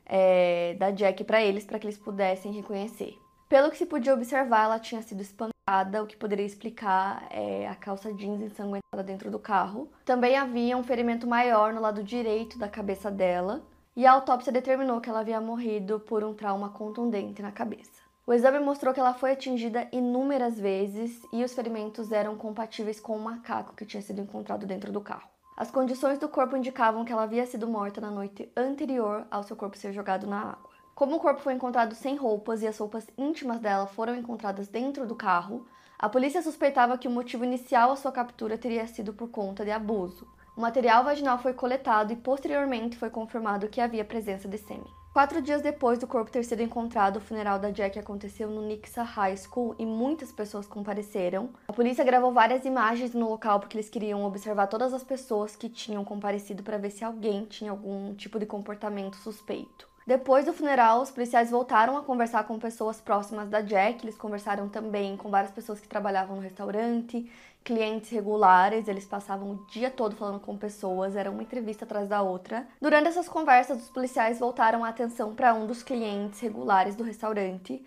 é, 0.05 0.75
da 0.75 0.91
Jack 0.91 1.23
para 1.23 1.41
eles, 1.41 1.65
para 1.65 1.79
que 1.79 1.87
eles 1.87 1.97
pudessem 1.97 2.51
reconhecer. 2.51 3.17
Pelo 3.49 3.71
que 3.71 3.79
se 3.79 3.87
podia 3.87 4.13
observar, 4.13 4.65
ela 4.65 4.81
tinha 4.81 5.03
sido 5.03 5.21
espancada, 5.21 6.03
o 6.03 6.07
que 6.07 6.17
poderia 6.17 6.45
explicar 6.45 7.25
é, 7.31 7.69
a 7.69 7.77
calça 7.77 8.13
jeans 8.13 8.43
ensanguentada 8.43 9.05
dentro 9.05 9.31
do 9.31 9.39
carro. 9.39 9.89
Também 10.05 10.37
havia 10.37 10.77
um 10.77 10.83
ferimento 10.83 11.29
maior 11.29 11.73
no 11.73 11.81
lado 11.81 12.03
direito 12.03 12.59
da 12.59 12.69
cabeça 12.69 13.09
dela, 13.09 13.63
e 13.95 14.05
a 14.05 14.11
autópsia 14.11 14.51
determinou 14.51 15.01
que 15.01 15.09
ela 15.09 15.21
havia 15.21 15.41
morrido 15.41 16.01
por 16.01 16.25
um 16.25 16.35
trauma 16.35 16.71
contundente 16.71 17.41
na 17.41 17.53
cabeça. 17.53 18.10
O 18.27 18.33
exame 18.33 18.61
mostrou 18.61 18.95
que 18.95 19.00
ela 19.00 19.15
foi 19.15 19.33
atingida 19.33 19.89
inúmeras 19.91 20.59
vezes 20.59 21.21
e 21.33 21.43
os 21.43 21.55
ferimentos 21.55 22.12
eram 22.12 22.37
compatíveis 22.37 23.00
com 23.00 23.17
o 23.17 23.21
macaco 23.21 23.75
que 23.75 23.87
tinha 23.87 24.03
sido 24.03 24.21
encontrado 24.21 24.67
dentro 24.67 24.93
do 24.93 25.00
carro. 25.00 25.29
As 25.57 25.71
condições 25.71 26.19
do 26.19 26.29
corpo 26.29 26.57
indicavam 26.57 27.05
que 27.05 27.12
ela 27.12 27.25
havia 27.25 27.45
sido 27.47 27.67
morta 27.67 28.00
na 28.00 28.11
noite 28.11 28.50
anterior 28.57 29.27
ao 29.31 29.43
seu 29.43 29.57
corpo 29.57 29.77
ser 29.77 29.93
jogado 29.93 30.27
na 30.27 30.41
água. 30.41 30.71
Como 30.95 31.17
o 31.17 31.21
corpo 31.21 31.41
foi 31.41 31.55
encontrado 31.55 31.95
sem 31.95 32.15
roupas 32.15 32.62
e 32.62 32.67
as 32.67 32.79
roupas 32.79 33.07
íntimas 33.17 33.59
dela 33.59 33.87
foram 33.87 34.15
encontradas 34.15 34.69
dentro 34.69 35.07
do 35.07 35.15
carro, 35.15 35.67
a 35.99 36.09
polícia 36.09 36.43
suspeitava 36.43 36.97
que 36.97 37.09
o 37.09 37.11
motivo 37.11 37.45
inicial 37.45 37.91
à 37.91 37.97
sua 37.97 38.12
captura 38.12 38.57
teria 38.57 38.87
sido 38.87 39.12
por 39.12 39.29
conta 39.29 39.65
de 39.65 39.71
abuso. 39.71 40.27
O 40.57 40.61
material 40.61 41.05
vaginal 41.05 41.39
foi 41.39 41.53
coletado 41.53 42.12
e 42.12 42.17
posteriormente 42.17 42.97
foi 42.97 43.11
confirmado 43.11 43.69
que 43.69 43.81
havia 43.81 44.05
presença 44.05 44.47
de 44.47 44.59
sêmen. 44.59 45.00
Quatro 45.12 45.43
dias 45.43 45.61
depois 45.61 45.99
do 45.99 46.07
corpo 46.07 46.31
ter 46.31 46.45
sido 46.45 46.62
encontrado, 46.62 47.17
o 47.17 47.21
funeral 47.21 47.59
da 47.59 47.73
Jack 47.73 47.99
aconteceu 47.99 48.49
no 48.49 48.62
Nixa 48.62 49.02
High 49.02 49.37
School 49.38 49.75
e 49.76 49.85
muitas 49.85 50.31
pessoas 50.31 50.69
compareceram. 50.69 51.50
A 51.67 51.73
polícia 51.73 52.05
gravou 52.05 52.33
várias 52.33 52.64
imagens 52.64 53.12
no 53.12 53.29
local 53.29 53.59
porque 53.59 53.76
eles 53.76 53.88
queriam 53.88 54.25
observar 54.25 54.69
todas 54.69 54.95
as 54.95 55.02
pessoas 55.02 55.57
que 55.57 55.69
tinham 55.69 56.05
comparecido 56.05 56.62
para 56.62 56.79
ver 56.79 56.90
se 56.90 57.05
alguém 57.05 57.45
tinha 57.45 57.73
algum 57.73 58.14
tipo 58.14 58.38
de 58.38 58.47
comportamento 58.47 59.17
suspeito. 59.17 59.90
Depois 60.07 60.45
do 60.45 60.52
funeral, 60.52 61.02
os 61.02 61.11
policiais 61.11 61.50
voltaram 61.50 61.97
a 61.97 62.02
conversar 62.02 62.45
com 62.45 62.59
pessoas 62.59 63.00
próximas 63.00 63.49
da 63.49 63.61
Jack. 63.61 64.05
Eles 64.05 64.17
conversaram 64.17 64.69
também 64.69 65.17
com 65.17 65.29
várias 65.29 65.52
pessoas 65.52 65.79
que 65.79 65.88
trabalhavam 65.88 66.37
no 66.37 66.43
restaurante, 66.43 67.31
clientes 67.64 68.11
regulares. 68.11 68.88
Eles 68.88 69.05
passavam 69.05 69.52
o 69.52 69.67
dia 69.67 69.90
todo 69.90 70.17
falando 70.17 70.40
com 70.40 70.57
pessoas, 70.57 71.17
era 71.17 71.31
uma 71.31 71.43
entrevista 71.43 71.85
atrás 71.85 72.09
da 72.09 72.23
outra. 72.23 72.67
Durante 72.81 73.09
essas 73.09 73.29
conversas, 73.29 73.83
os 73.83 73.90
policiais 73.90 74.38
voltaram 74.38 74.85
a 74.85 74.88
atenção 74.88 75.35
para 75.35 75.55
um 75.55 75.67
dos 75.67 75.83
clientes 75.83 76.40
regulares 76.40 76.95
do 76.95 77.05
restaurante. 77.05 77.85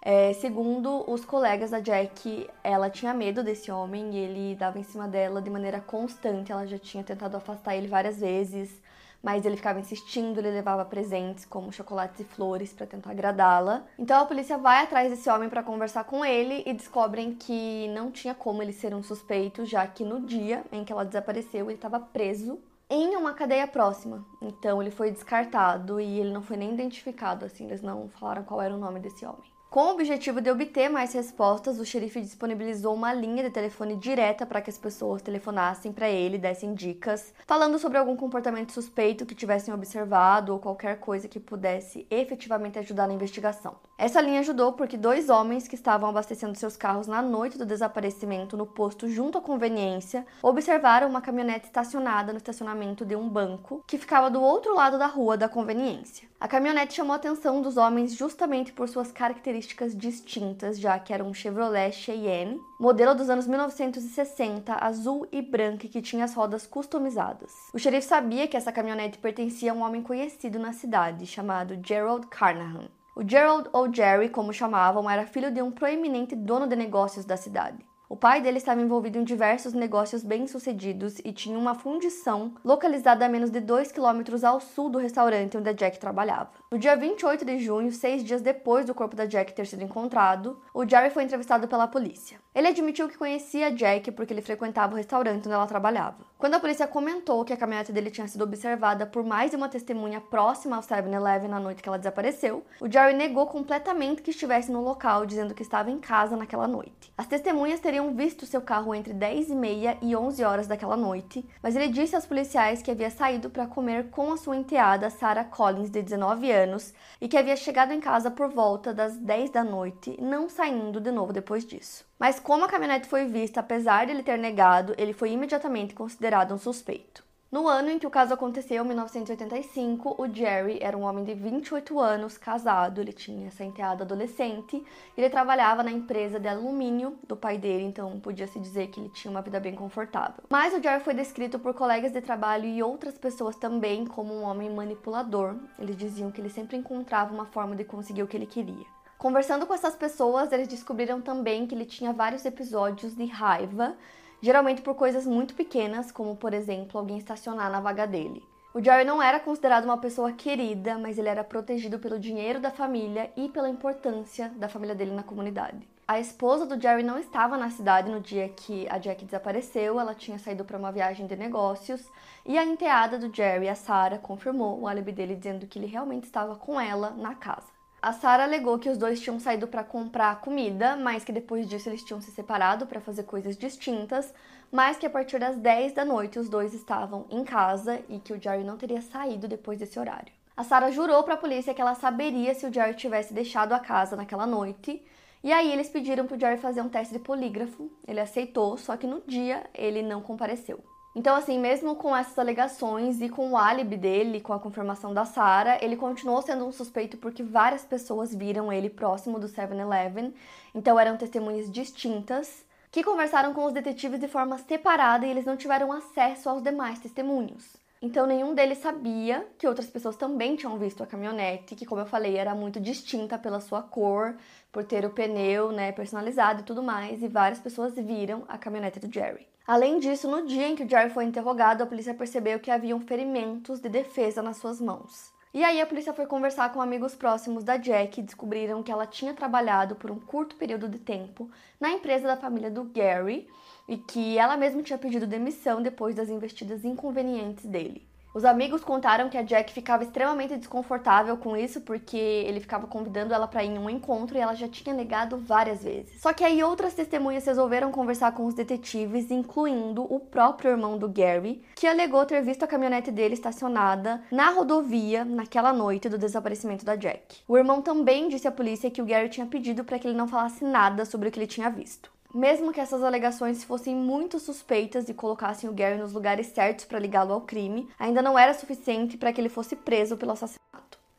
É, 0.00 0.32
segundo 0.34 1.04
os 1.10 1.24
colegas 1.24 1.70
da 1.70 1.80
Jack, 1.80 2.48
ela 2.62 2.88
tinha 2.88 3.12
medo 3.12 3.42
desse 3.42 3.70
homem 3.70 4.14
e 4.14 4.18
ele 4.18 4.54
dava 4.54 4.78
em 4.78 4.84
cima 4.84 5.08
dela 5.08 5.42
de 5.42 5.50
maneira 5.50 5.80
constante. 5.80 6.52
Ela 6.52 6.66
já 6.66 6.78
tinha 6.78 7.02
tentado 7.02 7.36
afastar 7.36 7.76
ele 7.76 7.88
várias 7.88 8.20
vezes 8.20 8.80
mas 9.22 9.44
ele 9.44 9.56
ficava 9.56 9.80
insistindo, 9.80 10.38
ele 10.38 10.50
levava 10.50 10.84
presentes 10.84 11.44
como 11.44 11.72
chocolates 11.72 12.20
e 12.20 12.24
flores 12.24 12.72
para 12.72 12.86
tentar 12.86 13.10
agradá-la. 13.10 13.84
Então 13.98 14.20
a 14.20 14.26
polícia 14.26 14.56
vai 14.56 14.82
atrás 14.82 15.10
desse 15.10 15.28
homem 15.28 15.48
para 15.48 15.62
conversar 15.62 16.04
com 16.04 16.24
ele 16.24 16.62
e 16.66 16.72
descobrem 16.72 17.34
que 17.34 17.88
não 17.88 18.10
tinha 18.10 18.34
como 18.34 18.62
ele 18.62 18.72
ser 18.72 18.94
um 18.94 19.02
suspeito, 19.02 19.64
já 19.64 19.86
que 19.86 20.04
no 20.04 20.20
dia 20.20 20.64
em 20.70 20.84
que 20.84 20.92
ela 20.92 21.04
desapareceu, 21.04 21.66
ele 21.66 21.74
estava 21.74 21.98
preso 21.98 22.58
em 22.90 23.16
uma 23.16 23.34
cadeia 23.34 23.66
próxima. 23.66 24.24
Então 24.40 24.80
ele 24.80 24.90
foi 24.90 25.10
descartado 25.10 26.00
e 26.00 26.20
ele 26.20 26.32
não 26.32 26.42
foi 26.42 26.56
nem 26.56 26.72
identificado, 26.72 27.44
assim, 27.44 27.66
eles 27.66 27.82
não 27.82 28.08
falaram 28.08 28.44
qual 28.44 28.62
era 28.62 28.74
o 28.74 28.78
nome 28.78 29.00
desse 29.00 29.26
homem. 29.26 29.57
Com 29.70 29.80
o 29.80 29.90
objetivo 29.90 30.40
de 30.40 30.50
obter 30.50 30.88
mais 30.88 31.12
respostas, 31.12 31.78
o 31.78 31.84
xerife 31.84 32.22
disponibilizou 32.22 32.94
uma 32.94 33.12
linha 33.12 33.42
de 33.42 33.50
telefone 33.50 33.96
direta 33.96 34.46
para 34.46 34.62
que 34.62 34.70
as 34.70 34.78
pessoas 34.78 35.20
telefonassem 35.20 35.92
para 35.92 36.08
ele, 36.08 36.38
dessem 36.38 36.72
dicas, 36.72 37.34
falando 37.46 37.78
sobre 37.78 37.98
algum 37.98 38.16
comportamento 38.16 38.72
suspeito 38.72 39.26
que 39.26 39.34
tivessem 39.34 39.74
observado 39.74 40.54
ou 40.54 40.58
qualquer 40.58 40.98
coisa 40.98 41.28
que 41.28 41.38
pudesse 41.38 42.06
efetivamente 42.10 42.78
ajudar 42.78 43.06
na 43.06 43.12
investigação. 43.12 43.76
Essa 44.00 44.20
linha 44.20 44.38
ajudou 44.38 44.74
porque 44.74 44.96
dois 44.96 45.28
homens 45.28 45.66
que 45.66 45.74
estavam 45.74 46.08
abastecendo 46.08 46.56
seus 46.56 46.76
carros 46.76 47.08
na 47.08 47.20
noite 47.20 47.58
do 47.58 47.66
desaparecimento 47.66 48.56
no 48.56 48.64
posto 48.64 49.08
junto 49.08 49.38
à 49.38 49.40
conveniência 49.40 50.24
observaram 50.40 51.08
uma 51.08 51.20
caminhonete 51.20 51.66
estacionada 51.66 52.32
no 52.32 52.36
estacionamento 52.36 53.04
de 53.04 53.16
um 53.16 53.28
banco 53.28 53.82
que 53.88 53.98
ficava 53.98 54.30
do 54.30 54.40
outro 54.40 54.72
lado 54.72 55.00
da 55.00 55.08
rua 55.08 55.36
da 55.36 55.48
conveniência. 55.48 56.28
A 56.38 56.46
caminhonete 56.46 56.94
chamou 56.94 57.12
a 57.12 57.16
atenção 57.16 57.60
dos 57.60 57.76
homens 57.76 58.14
justamente 58.14 58.72
por 58.72 58.88
suas 58.88 59.10
características 59.10 59.96
distintas, 59.96 60.78
já 60.78 60.96
que 61.00 61.12
era 61.12 61.24
um 61.24 61.34
Chevrolet 61.34 61.90
Cheyenne, 61.90 62.60
modelo 62.78 63.16
dos 63.16 63.28
anos 63.28 63.48
1960, 63.48 64.74
azul 64.74 65.26
e 65.32 65.42
branco 65.42 65.88
que 65.88 66.00
tinha 66.00 66.24
as 66.24 66.34
rodas 66.34 66.68
customizadas. 66.68 67.50
O 67.74 67.78
xerife 67.80 68.06
sabia 68.06 68.46
que 68.46 68.56
essa 68.56 68.70
caminhonete 68.70 69.18
pertencia 69.18 69.72
a 69.72 69.74
um 69.74 69.82
homem 69.82 70.04
conhecido 70.04 70.56
na 70.56 70.72
cidade, 70.72 71.26
chamado 71.26 71.76
Gerald 71.84 72.28
Carnahan. 72.28 72.88
O 73.18 73.28
Gerald, 73.28 73.68
ou 73.72 73.92
Jerry, 73.92 74.28
como 74.28 74.52
chamavam, 74.52 75.10
era 75.10 75.26
filho 75.26 75.50
de 75.50 75.60
um 75.60 75.72
proeminente 75.72 76.36
dono 76.36 76.68
de 76.68 76.76
negócios 76.76 77.24
da 77.24 77.36
cidade. 77.36 77.84
O 78.08 78.16
pai 78.16 78.40
dele 78.40 78.58
estava 78.58 78.80
envolvido 78.80 79.18
em 79.18 79.24
diversos 79.24 79.72
negócios 79.72 80.22
bem-sucedidos 80.22 81.18
e 81.24 81.32
tinha 81.32 81.58
uma 81.58 81.74
fundição 81.74 82.54
localizada 82.64 83.26
a 83.26 83.28
menos 83.28 83.50
de 83.50 83.58
2 83.58 83.90
quilômetros 83.90 84.44
ao 84.44 84.60
sul 84.60 84.88
do 84.88 84.98
restaurante 84.98 85.56
onde 85.58 85.68
a 85.68 85.72
Jack 85.72 85.98
trabalhava. 85.98 86.52
No 86.70 86.78
dia 86.78 86.94
28 86.94 87.44
de 87.44 87.58
junho, 87.58 87.90
seis 87.90 88.22
dias 88.22 88.40
depois 88.40 88.86
do 88.86 88.94
corpo 88.94 89.16
da 89.16 89.26
Jack 89.26 89.52
ter 89.52 89.66
sido 89.66 89.82
encontrado, 89.82 90.62
o 90.72 90.88
Jerry 90.88 91.10
foi 91.10 91.24
entrevistado 91.24 91.66
pela 91.66 91.88
polícia. 91.88 92.38
Ele 92.54 92.68
admitiu 92.68 93.08
que 93.08 93.18
conhecia 93.18 93.66
a 93.66 93.70
Jack 93.70 94.12
porque 94.12 94.32
ele 94.32 94.42
frequentava 94.42 94.92
o 94.92 94.96
restaurante 94.96 95.40
onde 95.40 95.54
ela 95.54 95.66
trabalhava. 95.66 96.24
Quando 96.38 96.54
a 96.54 96.60
polícia 96.60 96.86
comentou 96.86 97.44
que 97.44 97.52
a 97.52 97.56
caminhonete 97.56 97.92
dele 97.92 98.12
tinha 98.12 98.28
sido 98.28 98.42
observada 98.42 99.04
por 99.04 99.24
mais 99.24 99.50
de 99.50 99.56
uma 99.56 99.68
testemunha 99.68 100.20
próxima 100.20 100.76
ao 100.76 100.82
7-Eleven 100.82 101.50
na 101.50 101.58
noite 101.58 101.82
que 101.82 101.88
ela 101.88 101.98
desapareceu, 101.98 102.64
o 102.80 102.88
Jerry 102.88 103.12
negou 103.12 103.48
completamente 103.48 104.22
que 104.22 104.30
estivesse 104.30 104.70
no 104.70 104.80
local, 104.80 105.26
dizendo 105.26 105.52
que 105.52 105.62
estava 105.62 105.90
em 105.90 105.98
casa 105.98 106.36
naquela 106.36 106.68
noite. 106.68 107.12
As 107.18 107.26
testemunhas 107.26 107.80
teriam 107.80 108.14
visto 108.14 108.46
seu 108.46 108.60
carro 108.60 108.94
entre 108.94 109.12
10 109.12 109.50
e 109.50 109.54
meia 109.56 109.98
e 110.00 110.14
11 110.14 110.44
horas 110.44 110.68
daquela 110.68 110.96
noite, 110.96 111.44
mas 111.60 111.74
ele 111.74 111.88
disse 111.88 112.14
aos 112.14 112.24
policiais 112.24 112.82
que 112.82 112.92
havia 112.92 113.10
saído 113.10 113.50
para 113.50 113.66
comer 113.66 114.08
com 114.10 114.32
a 114.32 114.36
sua 114.36 114.56
enteada 114.56 115.10
Sarah 115.10 115.42
Collins, 115.42 115.90
de 115.90 116.02
19 116.02 116.52
anos, 116.52 116.94
e 117.20 117.26
que 117.26 117.36
havia 117.36 117.56
chegado 117.56 117.92
em 117.92 117.98
casa 117.98 118.30
por 118.30 118.48
volta 118.48 118.94
das 118.94 119.16
10 119.16 119.50
da 119.50 119.64
noite, 119.64 120.16
não 120.22 120.48
saindo 120.48 121.00
de 121.00 121.10
novo 121.10 121.32
depois 121.32 121.64
disso. 121.66 122.07
Mas 122.18 122.40
como 122.40 122.64
a 122.64 122.68
caminhonete 122.68 123.08
foi 123.08 123.26
vista, 123.26 123.60
apesar 123.60 124.06
de 124.06 124.12
ele 124.12 124.22
ter 124.22 124.36
negado, 124.36 124.94
ele 124.98 125.12
foi 125.12 125.30
imediatamente 125.30 125.94
considerado 125.94 126.52
um 126.52 126.58
suspeito. 126.58 127.28
No 127.50 127.66
ano 127.66 127.88
em 127.88 127.98
que 127.98 128.06
o 128.06 128.10
caso 128.10 128.34
aconteceu, 128.34 128.84
1985, 128.84 130.16
o 130.18 130.28
Jerry 130.28 130.78
era 130.82 130.94
um 130.94 131.04
homem 131.04 131.24
de 131.24 131.32
28 131.32 131.98
anos, 131.98 132.36
casado, 132.36 133.00
ele 133.00 133.10
tinha 133.10 133.46
essa 133.46 133.64
enteada 133.64 134.04
adolescente, 134.04 134.84
ele 135.16 135.30
trabalhava 135.30 135.82
na 135.82 135.90
empresa 135.90 136.38
de 136.38 136.46
alumínio 136.46 137.18
do 137.26 137.34
pai 137.34 137.56
dele, 137.56 137.84
então 137.84 138.20
podia-se 138.20 138.60
dizer 138.60 138.88
que 138.88 139.00
ele 139.00 139.08
tinha 139.08 139.30
uma 139.30 139.40
vida 139.40 139.58
bem 139.58 139.74
confortável. 139.74 140.44
Mas 140.50 140.74
o 140.74 140.82
Jerry 140.82 141.02
foi 141.02 141.14
descrito 141.14 141.58
por 141.58 141.72
colegas 141.72 142.12
de 142.12 142.20
trabalho 142.20 142.66
e 142.66 142.82
outras 142.82 143.16
pessoas 143.16 143.56
também 143.56 144.04
como 144.04 144.34
um 144.34 144.42
homem 144.42 144.68
manipulador. 144.68 145.56
Eles 145.78 145.96
diziam 145.96 146.30
que 146.30 146.42
ele 146.42 146.50
sempre 146.50 146.76
encontrava 146.76 147.32
uma 147.32 147.46
forma 147.46 147.74
de 147.74 147.84
conseguir 147.84 148.22
o 148.22 148.26
que 148.26 148.36
ele 148.36 148.44
queria. 148.44 148.84
Conversando 149.18 149.66
com 149.66 149.74
essas 149.74 149.96
pessoas, 149.96 150.52
eles 150.52 150.68
descobriram 150.68 151.20
também 151.20 151.66
que 151.66 151.74
ele 151.74 151.84
tinha 151.84 152.12
vários 152.12 152.44
episódios 152.44 153.14
de 153.14 153.26
raiva 153.26 153.96
geralmente 154.40 154.82
por 154.82 154.94
coisas 154.94 155.26
muito 155.26 155.54
pequenas, 155.54 156.12
como 156.12 156.36
por 156.36 156.54
exemplo 156.54 156.98
alguém 156.98 157.18
estacionar 157.18 157.70
na 157.70 157.80
vaga 157.80 158.06
dele. 158.06 158.42
O 158.72 158.82
Jerry 158.82 159.04
não 159.04 159.20
era 159.20 159.40
considerado 159.40 159.84
uma 159.84 159.98
pessoa 159.98 160.30
querida, 160.30 160.98
mas 160.98 161.18
ele 161.18 161.28
era 161.28 161.42
protegido 161.42 161.98
pelo 161.98 162.18
dinheiro 162.18 162.60
da 162.60 162.70
família 162.70 163.32
e 163.36 163.48
pela 163.48 163.68
importância 163.68 164.50
da 164.50 164.68
família 164.68 164.94
dele 164.94 165.12
na 165.12 165.22
comunidade. 165.22 165.88
A 166.06 166.20
esposa 166.20 166.64
do 166.64 166.80
Jerry 166.80 167.02
não 167.02 167.18
estava 167.18 167.56
na 167.56 167.70
cidade 167.70 168.10
no 168.10 168.20
dia 168.20 168.48
que 168.48 168.88
a 168.88 168.98
Jack 168.98 169.24
desapareceu, 169.24 169.98
ela 169.98 170.14
tinha 170.14 170.38
saído 170.38 170.64
para 170.64 170.78
uma 170.78 170.92
viagem 170.92 171.26
de 171.26 171.36
negócios, 171.36 172.08
e 172.46 172.56
a 172.56 172.64
enteada 172.64 173.18
do 173.18 173.34
Jerry, 173.34 173.68
a 173.68 173.74
Sarah, 173.74 174.18
confirmou 174.18 174.78
o 174.78 174.86
álibi 174.86 175.12
dele 175.12 175.34
dizendo 175.34 175.66
que 175.66 175.78
ele 175.78 175.86
realmente 175.86 176.24
estava 176.24 176.54
com 176.54 176.80
ela 176.80 177.10
na 177.10 177.34
casa. 177.34 177.77
A 178.00 178.12
Sarah 178.12 178.44
alegou 178.44 178.78
que 178.78 178.88
os 178.88 178.96
dois 178.96 179.20
tinham 179.20 179.40
saído 179.40 179.66
para 179.66 179.82
comprar 179.82 180.40
comida, 180.40 180.96
mas 180.96 181.24
que 181.24 181.32
depois 181.32 181.68
disso 181.68 181.88
eles 181.88 182.04
tinham 182.04 182.20
se 182.20 182.30
separado 182.30 182.86
para 182.86 183.00
fazer 183.00 183.24
coisas 183.24 183.56
distintas, 183.56 184.32
mas 184.70 184.96
que 184.96 185.04
a 185.04 185.10
partir 185.10 185.40
das 185.40 185.56
10 185.56 185.94
da 185.94 186.04
noite 186.04 186.38
os 186.38 186.48
dois 186.48 186.72
estavam 186.72 187.26
em 187.28 187.42
casa 187.42 188.00
e 188.08 188.20
que 188.20 188.32
o 188.32 188.40
Jerry 188.40 188.62
não 188.62 188.76
teria 188.76 189.02
saído 189.02 189.48
depois 189.48 189.80
desse 189.80 189.98
horário. 189.98 190.32
A 190.56 190.62
Sarah 190.62 190.92
jurou 190.92 191.24
para 191.24 191.34
a 191.34 191.38
polícia 191.38 191.74
que 191.74 191.80
ela 191.80 191.96
saberia 191.96 192.54
se 192.54 192.66
o 192.66 192.72
Jerry 192.72 192.94
tivesse 192.94 193.34
deixado 193.34 193.72
a 193.72 193.80
casa 193.80 194.14
naquela 194.14 194.46
noite. 194.46 195.04
E 195.42 195.52
aí 195.52 195.72
eles 195.72 195.88
pediram 195.88 196.24
para 196.24 196.36
o 196.36 196.40
Jerry 196.40 196.58
fazer 196.58 196.82
um 196.82 196.88
teste 196.88 197.14
de 197.14 197.20
polígrafo. 197.20 197.90
Ele 198.06 198.20
aceitou, 198.20 198.76
só 198.76 198.96
que 198.96 199.08
no 199.08 199.22
dia 199.26 199.68
ele 199.74 200.02
não 200.02 200.20
compareceu. 200.20 200.84
Então, 201.18 201.34
assim, 201.34 201.58
mesmo 201.58 201.96
com 201.96 202.16
essas 202.16 202.38
alegações 202.38 203.20
e 203.20 203.28
com 203.28 203.50
o 203.50 203.56
álibi 203.56 203.96
dele, 203.96 204.40
com 204.40 204.52
a 204.52 204.60
confirmação 204.60 205.12
da 205.12 205.24
Sarah, 205.24 205.76
ele 205.82 205.96
continuou 205.96 206.40
sendo 206.40 206.64
um 206.64 206.70
suspeito 206.70 207.16
porque 207.16 207.42
várias 207.42 207.84
pessoas 207.84 208.32
viram 208.32 208.72
ele 208.72 208.88
próximo 208.88 209.36
do 209.36 209.48
7-Eleven, 209.48 210.32
então 210.72 210.96
eram 210.96 211.16
testemunhas 211.16 211.68
distintas 211.72 212.64
que 212.92 213.02
conversaram 213.02 213.52
com 213.52 213.64
os 213.64 213.72
detetives 213.72 214.20
de 214.20 214.28
forma 214.28 214.58
separada 214.58 215.26
e 215.26 215.30
eles 215.30 215.44
não 215.44 215.56
tiveram 215.56 215.90
acesso 215.90 216.48
aos 216.48 216.62
demais 216.62 217.00
testemunhos. 217.00 217.76
Então 218.00 218.24
nenhum 218.24 218.54
deles 218.54 218.78
sabia 218.78 219.44
que 219.58 219.66
outras 219.66 219.90
pessoas 219.90 220.14
também 220.14 220.54
tinham 220.54 220.78
visto 220.78 221.02
a 221.02 221.06
caminhonete, 221.06 221.74
que 221.74 221.84
como 221.84 222.00
eu 222.00 222.06
falei, 222.06 222.36
era 222.36 222.54
muito 222.54 222.78
distinta 222.78 223.36
pela 223.36 223.58
sua 223.58 223.82
cor, 223.82 224.36
por 224.70 224.84
ter 224.84 225.04
o 225.04 225.10
pneu, 225.10 225.72
né, 225.72 225.90
personalizado 225.90 226.60
e 226.60 226.64
tudo 226.64 226.80
mais, 226.80 227.20
e 227.24 227.26
várias 227.26 227.58
pessoas 227.58 227.96
viram 227.96 228.44
a 228.46 228.56
caminhonete 228.56 229.00
do 229.00 229.12
Jerry. 229.12 229.48
Além 229.68 229.98
disso, 229.98 230.26
no 230.30 230.46
dia 230.46 230.66
em 230.66 230.74
que 230.74 230.82
o 230.82 230.88
Jerry 230.88 231.10
foi 231.10 231.26
interrogado, 231.26 231.82
a 231.82 231.86
polícia 231.86 232.14
percebeu 232.14 232.58
que 232.58 232.70
haviam 232.70 232.98
ferimentos 233.00 233.80
de 233.80 233.88
defesa 233.90 234.42
nas 234.42 234.56
suas 234.56 234.80
mãos. 234.80 235.30
E 235.52 235.62
aí 235.62 235.78
a 235.78 235.86
polícia 235.86 236.14
foi 236.14 236.24
conversar 236.24 236.72
com 236.72 236.80
amigos 236.80 237.14
próximos 237.14 237.62
da 237.64 237.76
Jack 237.76 238.18
e 238.18 238.22
descobriram 238.22 238.82
que 238.82 238.90
ela 238.90 239.06
tinha 239.06 239.34
trabalhado 239.34 239.94
por 239.94 240.10
um 240.10 240.18
curto 240.18 240.56
período 240.56 240.88
de 240.88 240.98
tempo 240.98 241.50
na 241.78 241.90
empresa 241.90 242.26
da 242.26 242.34
família 242.34 242.70
do 242.70 242.84
Gary 242.84 243.46
e 243.86 243.98
que 243.98 244.38
ela 244.38 244.56
mesma 244.56 244.82
tinha 244.82 244.98
pedido 244.98 245.26
demissão 245.26 245.82
depois 245.82 246.14
das 246.14 246.30
investidas 246.30 246.82
inconvenientes 246.82 247.66
dele. 247.66 248.08
Os 248.38 248.44
amigos 248.44 248.84
contaram 248.84 249.28
que 249.28 249.36
a 249.36 249.42
Jack 249.42 249.72
ficava 249.72 250.04
extremamente 250.04 250.56
desconfortável 250.56 251.36
com 251.36 251.56
isso 251.56 251.80
porque 251.80 252.16
ele 252.16 252.60
ficava 252.60 252.86
convidando 252.86 253.34
ela 253.34 253.48
para 253.48 253.64
ir 253.64 253.70
em 253.70 253.78
um 253.80 253.90
encontro 253.90 254.38
e 254.38 254.40
ela 254.40 254.54
já 254.54 254.68
tinha 254.68 254.94
negado 254.94 255.36
várias 255.36 255.82
vezes. 255.82 256.20
Só 256.20 256.32
que 256.32 256.44
aí 256.44 256.62
outras 256.62 256.94
testemunhas 256.94 257.44
resolveram 257.44 257.90
conversar 257.90 258.30
com 258.30 258.46
os 258.46 258.54
detetives, 258.54 259.32
incluindo 259.32 260.04
o 260.04 260.20
próprio 260.20 260.70
irmão 260.70 260.96
do 260.96 261.08
Gary, 261.08 261.64
que 261.74 261.84
alegou 261.84 262.24
ter 262.24 262.40
visto 262.40 262.62
a 262.62 262.68
caminhonete 262.68 263.10
dele 263.10 263.34
estacionada 263.34 264.22
na 264.30 264.50
rodovia 264.50 265.24
naquela 265.24 265.72
noite 265.72 266.08
do 266.08 266.16
desaparecimento 266.16 266.84
da 266.84 266.94
Jack. 266.94 267.38
O 267.48 267.58
irmão 267.58 267.82
também 267.82 268.28
disse 268.28 268.46
à 268.46 268.52
polícia 268.52 268.88
que 268.88 269.02
o 269.02 269.04
Gary 269.04 269.30
tinha 269.30 269.46
pedido 269.46 269.82
para 269.82 269.98
que 269.98 270.06
ele 270.06 270.16
não 270.16 270.28
falasse 270.28 270.62
nada 270.62 271.04
sobre 271.04 271.28
o 271.28 271.32
que 271.32 271.40
ele 271.40 271.48
tinha 271.48 271.68
visto. 271.68 272.08
Mesmo 272.34 272.72
que 272.72 272.80
essas 272.80 273.02
alegações 273.02 273.64
fossem 273.64 273.96
muito 273.96 274.38
suspeitas 274.38 275.08
e 275.08 275.14
colocassem 275.14 275.68
o 275.68 275.72
Gary 275.72 275.98
nos 275.98 276.12
lugares 276.12 276.48
certos 276.48 276.84
para 276.84 276.98
ligá-lo 276.98 277.32
ao 277.32 277.40
crime, 277.40 277.88
ainda 277.98 278.20
não 278.20 278.38
era 278.38 278.52
suficiente 278.52 279.16
para 279.16 279.32
que 279.32 279.40
ele 279.40 279.48
fosse 279.48 279.74
preso 279.74 280.16
pelo 280.16 280.32
assassinato. 280.32 280.67